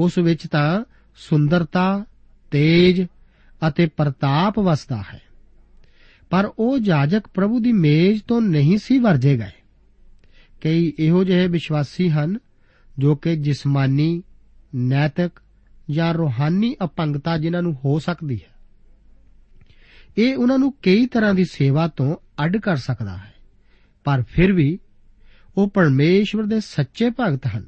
ਉਸ 0.00 0.18
ਵਿੱਚ 0.18 0.46
ਤਾਂ 0.46 0.84
ਸੁੰਦਰਤਾ, 1.16 2.04
ਤੇਜ 2.50 3.06
ਅਤੇ 3.68 3.86
ਪ੍ਰਤਾਪ 3.86 4.58
ਵਸਦਾ 4.58 5.04
ਹੈ। 5.14 5.22
ਪਰ 6.30 6.52
ਉਹ 6.58 6.78
ਜਾਜਕ 6.78 7.26
ਪ੍ਰਭੂ 7.34 7.60
ਦੀ 7.60 7.72
ਮੇਜ਼ 7.72 8.22
ਤੋਂ 8.28 8.40
ਨਹੀਂ 8.40 8.78
ਸੀ 8.78 8.98
ਵਰਜੇ 8.98 9.36
ਗਏ। 9.36 9.62
ਕਈ 10.60 10.92
ਇਹੋ 10.98 11.24
ਜਿਹੇ 11.24 11.46
ਵਿਸ਼ਵਾਸੀ 11.46 12.10
ਹਨ 12.10 12.38
ਜੋ 12.98 13.16
ਕਿ 13.16 13.36
ਜਿਸਮਾਨੀ, 13.36 14.22
ਨੈਤਿਕ 14.74 15.42
ਜਾਂ 15.90 16.14
ਰੋਹਾਨੀ 16.14 16.76
ਅਪੰਗਤਾ 16.84 17.38
ਜਿਨ੍ਹਾਂ 17.38 17.62
ਨੂੰ 17.62 17.74
ਹੋ 17.84 17.98
ਸਕਦੀ 17.98 18.40
ਹੈ। 18.44 18.50
ਇਹ 20.18 20.36
ਉਹਨਾਂ 20.36 20.58
ਨੂੰ 20.58 20.72
ਕਈ 20.72 21.06
ਤਰ੍ਹਾਂ 21.06 21.34
ਦੀ 21.34 21.44
ਸੇਵਾ 21.44 21.88
ਤੋਂ 21.88 22.16
ਅੱਡ 22.44 22.56
ਕਰ 22.56 22.76
ਸਕਦਾ 22.76 23.16
ਹੈ। 23.16 23.34
ਪਰ 24.04 24.22
ਫਿਰ 24.28 24.52
ਵੀ 24.52 24.78
ਉਹ 25.56 25.70
ਪਰਮੇਸ਼ਵਰ 25.70 26.42
ਦੇ 26.42 26.60
ਸੱਚੇ 26.60 27.10
ਭਗਤ 27.20 27.46
ਹਨ 27.46 27.66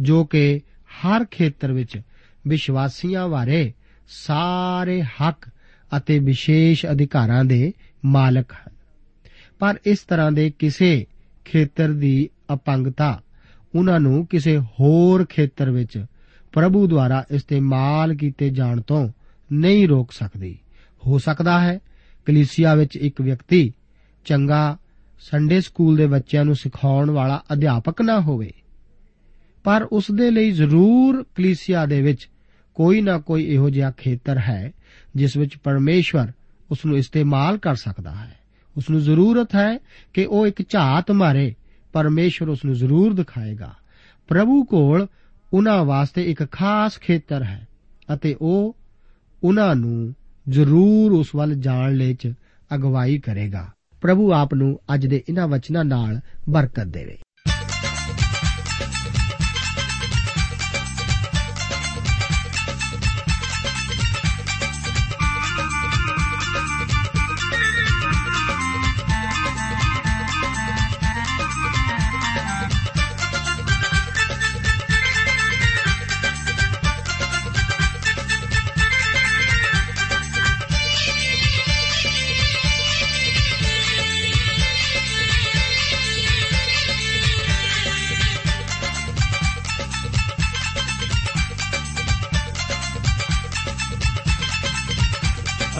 ਜੋ 0.00 0.24
ਕਿ 0.24 0.60
ਹਰ 0.94 1.24
ਖੇਤਰ 1.24 1.72
ਵਿੱਚ 1.72 2.00
ਵਿਸ਼ਵਾਸੀਆਂ 2.46 3.28
ਬਾਰੇ 3.28 3.72
ਸਾਰੇ 4.08 5.02
ਹੱਕ 5.02 5.50
ਅਤੇ 5.96 6.18
ਵਿਸ਼ੇਸ਼ 6.18 6.86
ਅਧਿਕਾਰਾਂ 6.86 7.44
ਦੇ 7.44 7.72
ਮਾਲਕ 8.04 8.52
ਹਨ। 8.52 8.72
ਪਰ 9.58 9.78
ਇਸ 9.86 9.98
ਤਰ੍ਹਾਂ 9.98 10.32
ਦੇ 10.32 10.52
ਕਿਸੇ 10.58 11.06
ਖੇਤਰ 11.44 11.92
ਦੀ 11.92 12.28
ਅਪੰਗਤਾ 12.54 13.22
ਉਹਨਾਂ 13.74 14.00
ਨੂੰ 14.00 14.26
ਕਿਸੇ 14.26 14.58
ਹੋਰ 14.58 15.24
ਖੇਤਰ 15.24 15.70
ਵਿੱਚ 15.70 16.04
ਪ੍ਰਭੂ 16.52 16.86
ਦੁਆਰਾ 16.86 17.24
ਇਸਤੇਮਾਲ 17.30 18.14
ਕੀਤੇ 18.14 18.50
ਜਾਣ 18.50 18.80
ਤੋਂ 18.80 19.08
ਨਹੀਂ 19.52 19.88
ਰੋਕ 19.88 20.12
ਸਕਦੀ। 20.12 20.58
ਹੋ 21.06 21.18
ਸਕਦਾ 21.18 21.60
ਹੈ 21.60 21.78
ਕਲੀਸਿਆ 22.24 22.74
ਵਿੱਚ 22.74 22.96
ਇੱਕ 22.96 23.20
ਵਿਅਕਤੀ 23.20 23.72
ਚੰਗਾ 24.24 24.78
ਸੰਡੇ 25.20 25.60
ਸਕੂਲ 25.60 25.96
ਦੇ 25.96 26.06
ਬੱਚਿਆਂ 26.06 26.44
ਨੂੰ 26.44 26.54
ਸਿਖਾਉਣ 26.54 27.10
ਵਾਲਾ 27.10 27.42
ਅਧਿਆਪਕ 27.52 28.02
ਨਾ 28.02 28.20
ਹੋਵੇ। 28.20 28.52
ਪਰ 29.64 29.82
ਉਸ 29.92 30.04
ਦੇ 30.14 30.30
ਲਈ 30.30 30.50
ਜ਼ਰੂਰ 30.50 31.22
ਕਲੀਸਿਆ 31.22 31.86
ਦੇ 31.86 32.02
ਵਿੱਚ 32.02 32.28
ਕੋਈ 32.74 33.00
ਨਾ 33.00 33.18
ਕੋਈ 33.18 33.44
ਇਹੋ 33.44 33.70
ਜਿਹਾ 33.70 33.90
ਖੇਤਰ 33.90 34.38
ਹੈ, 34.38 34.72
ਜਿਸ 35.16 35.36
ਵਿੱਚ 35.36 35.56
ਪਰਮੇਸ਼ਵਰ 35.56 36.32
ਉਸ 36.70 36.86
ਨੂੰ 36.86 36.98
ਇਸਤੇਮਾਲ 36.98 37.58
ਕਰ 37.58 37.74
ਸਕਦਾ 37.74 38.10
ਹੈ। 38.10 38.36
ਉਸ 38.76 38.90
ਨੂੰ 38.90 39.00
ਜ਼ਰੂਰਤ 39.00 39.54
ਹੈ 39.54 39.78
ਕਿ 40.14 40.24
ਉਹ 40.24 40.46
ਇੱਕ 40.46 40.62
ਝਾਤ 40.68 41.10
ਮਾਰੇ, 41.10 41.54
ਪਰਮੇਸ਼ਵਰ 41.92 42.48
ਉਸ 42.48 42.64
ਨੂੰ 42.64 42.74
ਜ਼ਰੂਰ 42.74 43.14
ਦਿਖਾਏਗਾ। 43.14 43.74
ਪ੍ਰਭੂ 44.28 44.64
ਕੋਲ 44.64 45.06
ਉਹਨਾਂ 45.52 45.84
ਵਾਸਤੇ 45.84 46.30
ਇੱਕ 46.30 46.52
ਖਾਸ 46.52 46.98
ਖੇਤਰ 46.98 47.42
ਹੈ 47.42 47.68
ਅਤੇ 48.14 48.36
ਉਹ 48.40 48.76
ਉਹਨਾਂ 49.44 49.74
ਨੂੰ 49.74 50.14
ਜ਼ਰੂਰ 50.48 51.12
ਉਸ 51.12 51.34
ਵੱਲ 51.34 51.54
ਜਾਣ 51.54 51.94
ਲਈ 51.94 52.14
ਚ 52.14 52.32
ਅਗਵਾਈ 52.74 53.18
ਕਰੇਗਾ। 53.18 53.68
ਪ੍ਰਭੂ 54.00 54.32
ਆਪ 54.32 54.54
ਨੂੰ 54.54 54.80
ਅੱਜ 54.94 55.06
ਦੇ 55.06 55.24
ਇਹਨਾਂ 55.28 55.48
ਵਚਨਾਂ 55.48 55.84
ਨਾਲ 55.84 56.20
ਬਰਕਤ 56.50 56.84
ਦੇਵੇ। 56.84 57.18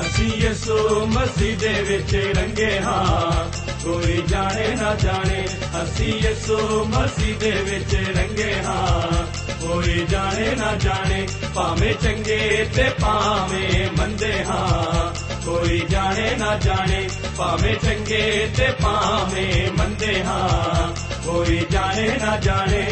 ਅਸੀਂ 0.00 0.32
ਯਿਸੂ 0.34 1.06
ਮਸੀਹ 1.06 1.56
ਦੇ 1.56 1.68
ਵਿੱਚ 1.68 2.16
ਰੰਗੇ 2.38 2.80
ਹਾਂ। 2.80 3.50
ਕੋਈ 3.84 4.22
ਜਾਣੇ 4.28 4.76
ਨਾ 4.82 4.94
ਜਾਣੇ, 4.94 5.48
ਅਸੀਂ 5.82 6.14
ਯਿਸੂ 6.14 6.84
ਮਸੀਹ 6.84 7.34
ਦੇ 7.36 7.50
ਵਿੱਚ 7.50 7.94
ਰੰਗੇ 7.94 8.54
ਹਾਂ। 8.64 9.26
ਕੋਈ 9.62 10.06
ਜਾਣੇ 10.10 10.54
ਨਾ 10.56 10.74
ਜਾਣੇ, 10.74 11.28
ਭਾਵੇਂ 11.54 11.94
ਚੰਗੇ 11.94 12.68
ਤੇ 12.74 12.82
ਭਾਵੇਂ 12.82 14.00
ਮੰਦੇ 14.00 14.44
ਹਾਂ। 14.44 15.14
ਕੋਈ 15.44 15.82
ਜਾਣੇ 15.90 16.36
ਨਾ 16.38 16.58
ਜਾਣੇ, 16.58 17.08
ਭਾਵੇਂ 17.36 17.74
ਚੰਗੇ 17.74 18.50
ਤੇ 18.56 18.66
ਭਾਵੇਂ 18.82 19.72
ਮੰਦੇ 19.78 20.24
ਹਾਂ। 20.24 20.92
ਕੋਈ 21.26 21.66
ਜਾਣੇ 21.70 22.10
ਨਾ 22.26 22.36
ਜਾਣੇ। 22.36 22.86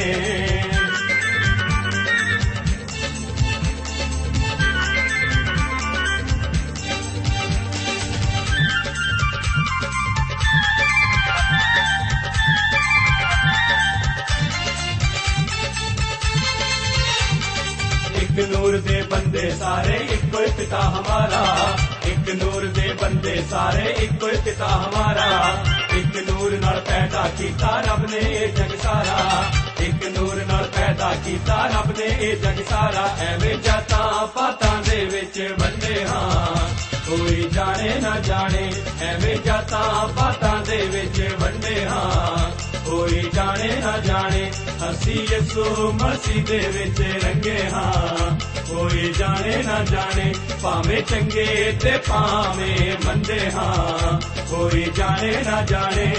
ਇੱਕ 18.39 18.49
ਨੂਰ 18.53 18.81
ਦੇ 18.81 19.03
ਬੰਦੇ 19.03 19.51
ਸਾਰੇ 19.51 19.97
ਇੱਕੋ 19.97 20.41
ਹੀ 20.41 20.51
ਪਿਤਾ 20.57 20.81
ਹਮਾਰਾ। 20.81 21.69
ਇੱਕ 22.05 22.45
ਨੂਰ 22.45 22.67
ਦੇ 22.67 22.95
ਬੰਦੇ 23.03 23.45
ਸਾਰੇ 23.51 23.95
ਇੱਕੋ 23.99 24.29
ਹੀ 24.29 24.37
ਪਿਤਾ 24.45 24.69
ਹਮਾਰਾ। 24.69 25.57
ਇੱਕ 25.95 26.31
ਨੂਰ 26.31 26.59
ਨਾਲ 26.61 26.81
ਪੈਦਾ 26.81 27.31
ਕੀਤਾ 27.39 27.81
ਰੱਬ 27.81 28.11
ਨੇ 28.11 28.17
ਇਹ 28.17 28.53
ਜਗ 28.53 28.79
ਸਾਰਾ। 28.83 29.45
ਇੱਕ 29.81 30.19
ਨੂਰ 30.19 30.45
ਨਾਲ 30.47 30.65
ਪੈਦਾ 30.77 31.15
ਕੀਤਾ 31.25 31.67
ਰੱਬ 31.67 31.99
ਨੇ 31.99 32.05
ਇਹ 32.05 32.37
ਜਗ 32.37 32.65
ਸਾਰਾ। 32.69 33.17
ਐਵੇਂ 33.19 33.57
ਜਾਤਾਂ 33.57 34.27
ਪਾਤਾਂ 34.27 34.83
ਦੇ 34.91 35.05
ਵਿੱਚ 35.05 35.55
ਵੰਡੇ 35.59 36.07
ਹਾਂ। 36.07 36.69
ਕੋਈ 37.07 37.49
ਜਾਣੇ 37.53 38.01
ਨਾ 38.01 38.21
ਜਾਣੇ, 38.21 38.73
ਐਵੇਂ 39.01 39.37
ਜਾਤਾਂ 39.45 40.09
ਪਾਤਾਂ 40.09 40.67
ਦੇ 40.67 40.77
ਵਿੱਚ 40.77 41.37
ਵੰਡੇ 41.41 41.87
ਹਾਂ। 41.87 42.62
ਕੋਈ 42.87 43.31
ਜਾਣੇ 43.35 43.81
ਨਾ 43.81 43.99
ਜਾਣੇ, 43.99 44.53
ਅਸੀਂ 44.91 45.27
ਯਿਸੂ 45.31 45.93
ਮਸੀਹ 45.93 46.45
ਦੇ 46.45 46.59
ਵਿੱਚ 46.59 47.25
ਰੰਗੇ 47.25 47.71
ਹਾਂ। 47.73 48.41
ਕੋਈ 48.69 49.15
ਜਾਣੇ 49.19 49.63
ਨਾ 49.63 49.85
ਜਾਣੇ, 49.85 50.35
ਭਾਵੇਂ 50.63 51.03
ਚੰਗੇ 51.03 51.77
ਤੇ 51.81 51.91
ਭਾਵੇਂ 52.09 53.07
ਮੰਦੇ 53.07 53.51
ਹਾਂ। 53.51 54.21
ਕੋਈ 54.51 54.91
ਜਾਣੇ 54.97 55.37
ਨਾ 55.51 55.63
ਜਾਣੇ। 55.63 56.17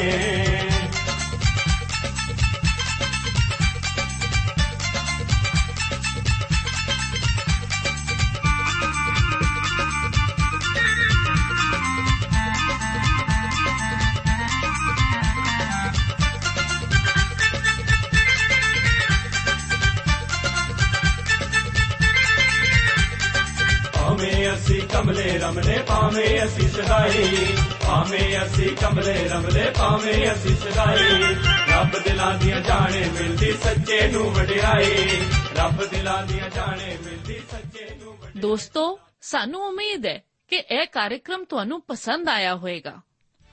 ਕਮਲੇ 25.03 25.37
ਰਮਲੇ 25.37 25.79
ਭਾਵੇਂ 25.87 26.45
ਅਸੀਂ 26.45 26.69
ਸਦਾਈ, 26.69 27.47
ਭਾਵੇਂ 27.87 28.45
ਅਸੀਂ 28.45 28.75
ਕਮਲੇ, 28.75 29.29
ਰਮਲੇ 29.29 29.69
ਭਾਵੇਂ 29.69 30.33
ਅਸੀਂ 30.33 30.55
ਸਦਾਈ। 30.55 31.35
ਰੱਬ 31.71 31.99
ਦਿਲਾਂ 31.99 32.39
ਦੀਆਂ 32.39 32.61
ਜਾਣੇ 32.61 32.99
ਮਿਲਦੀ 32.99 33.51
ਸੱਚੇ 33.51 34.07
ਨੂੰ 34.07 34.33
ਵਡਿਆਈ। 34.33 35.07
ਰੱਬ 35.55 35.85
ਦਿਲਾਂ 35.85 36.23
ਦੀਆਂ 36.23 36.49
ਜਾਣੇ 36.49 36.97
ਮਿਲਦੀ 37.05 37.41
ਸੱਚੇ 37.51 37.95
ਨੂੰ 38.03 38.13
ਵਡਿਆਈ। 38.13 38.41
ਦੋਸਤੋ, 38.41 38.99
ਸਾਨੂੰ 39.21 39.61
ਉਮੀਦ 39.61 40.05
ਹੈ 40.05 40.23
ਕਿ 40.47 40.55
ਇਹ 40.55 40.87
ਕਾਰਜਕ੍ਰਮ 40.87 41.43
ਤੁਹਾਨੂੰ 41.43 41.81
ਪਸੰਦ 41.81 42.29
ਆਇਆ 42.29 42.55
ਹੋਵੇਗਾ। 42.55 42.95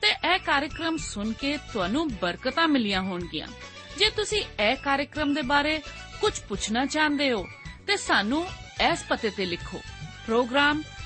ਤੇ 0.00 0.34
ਇਹ 0.34 0.38
ਕਾਰਜਕ੍ਰਮ 0.38 0.96
ਸੁਣ 0.96 1.32
ਕੇ 1.32 1.56
ਤੁਹਾਨੂੰ 1.72 2.14
ਬਰਕਤਾਂ 2.14 2.68
ਮਿਲੀਆਂ 2.68 3.02
ਹੋਣਗੀਆਂ। 3.02 3.46
ਜੇ 3.98 4.10
ਤੁਸੀਂ 4.10 4.44
ਇਹ 4.62 4.76
ਕਾਰਜਕ੍ਰਮ 4.76 5.34
ਦੇ 5.34 5.42
ਬਾਰੇ 5.42 5.80
ਕੁਝ 6.20 6.40
ਪੁੱਛਣਾ 6.48 6.86
ਚਾਹੁੰਦੇ 6.86 7.32
ਹੋ, 7.32 7.46
ਤੇ 7.86 7.96
ਸਾਨੂੰ 7.96 8.46
ਇਸ 8.92 9.04
ਪਤੇ 9.08 9.30
ਤੇ 9.30 9.46
ਲਿਖੋ। 9.46 9.78
Programme 10.26 10.82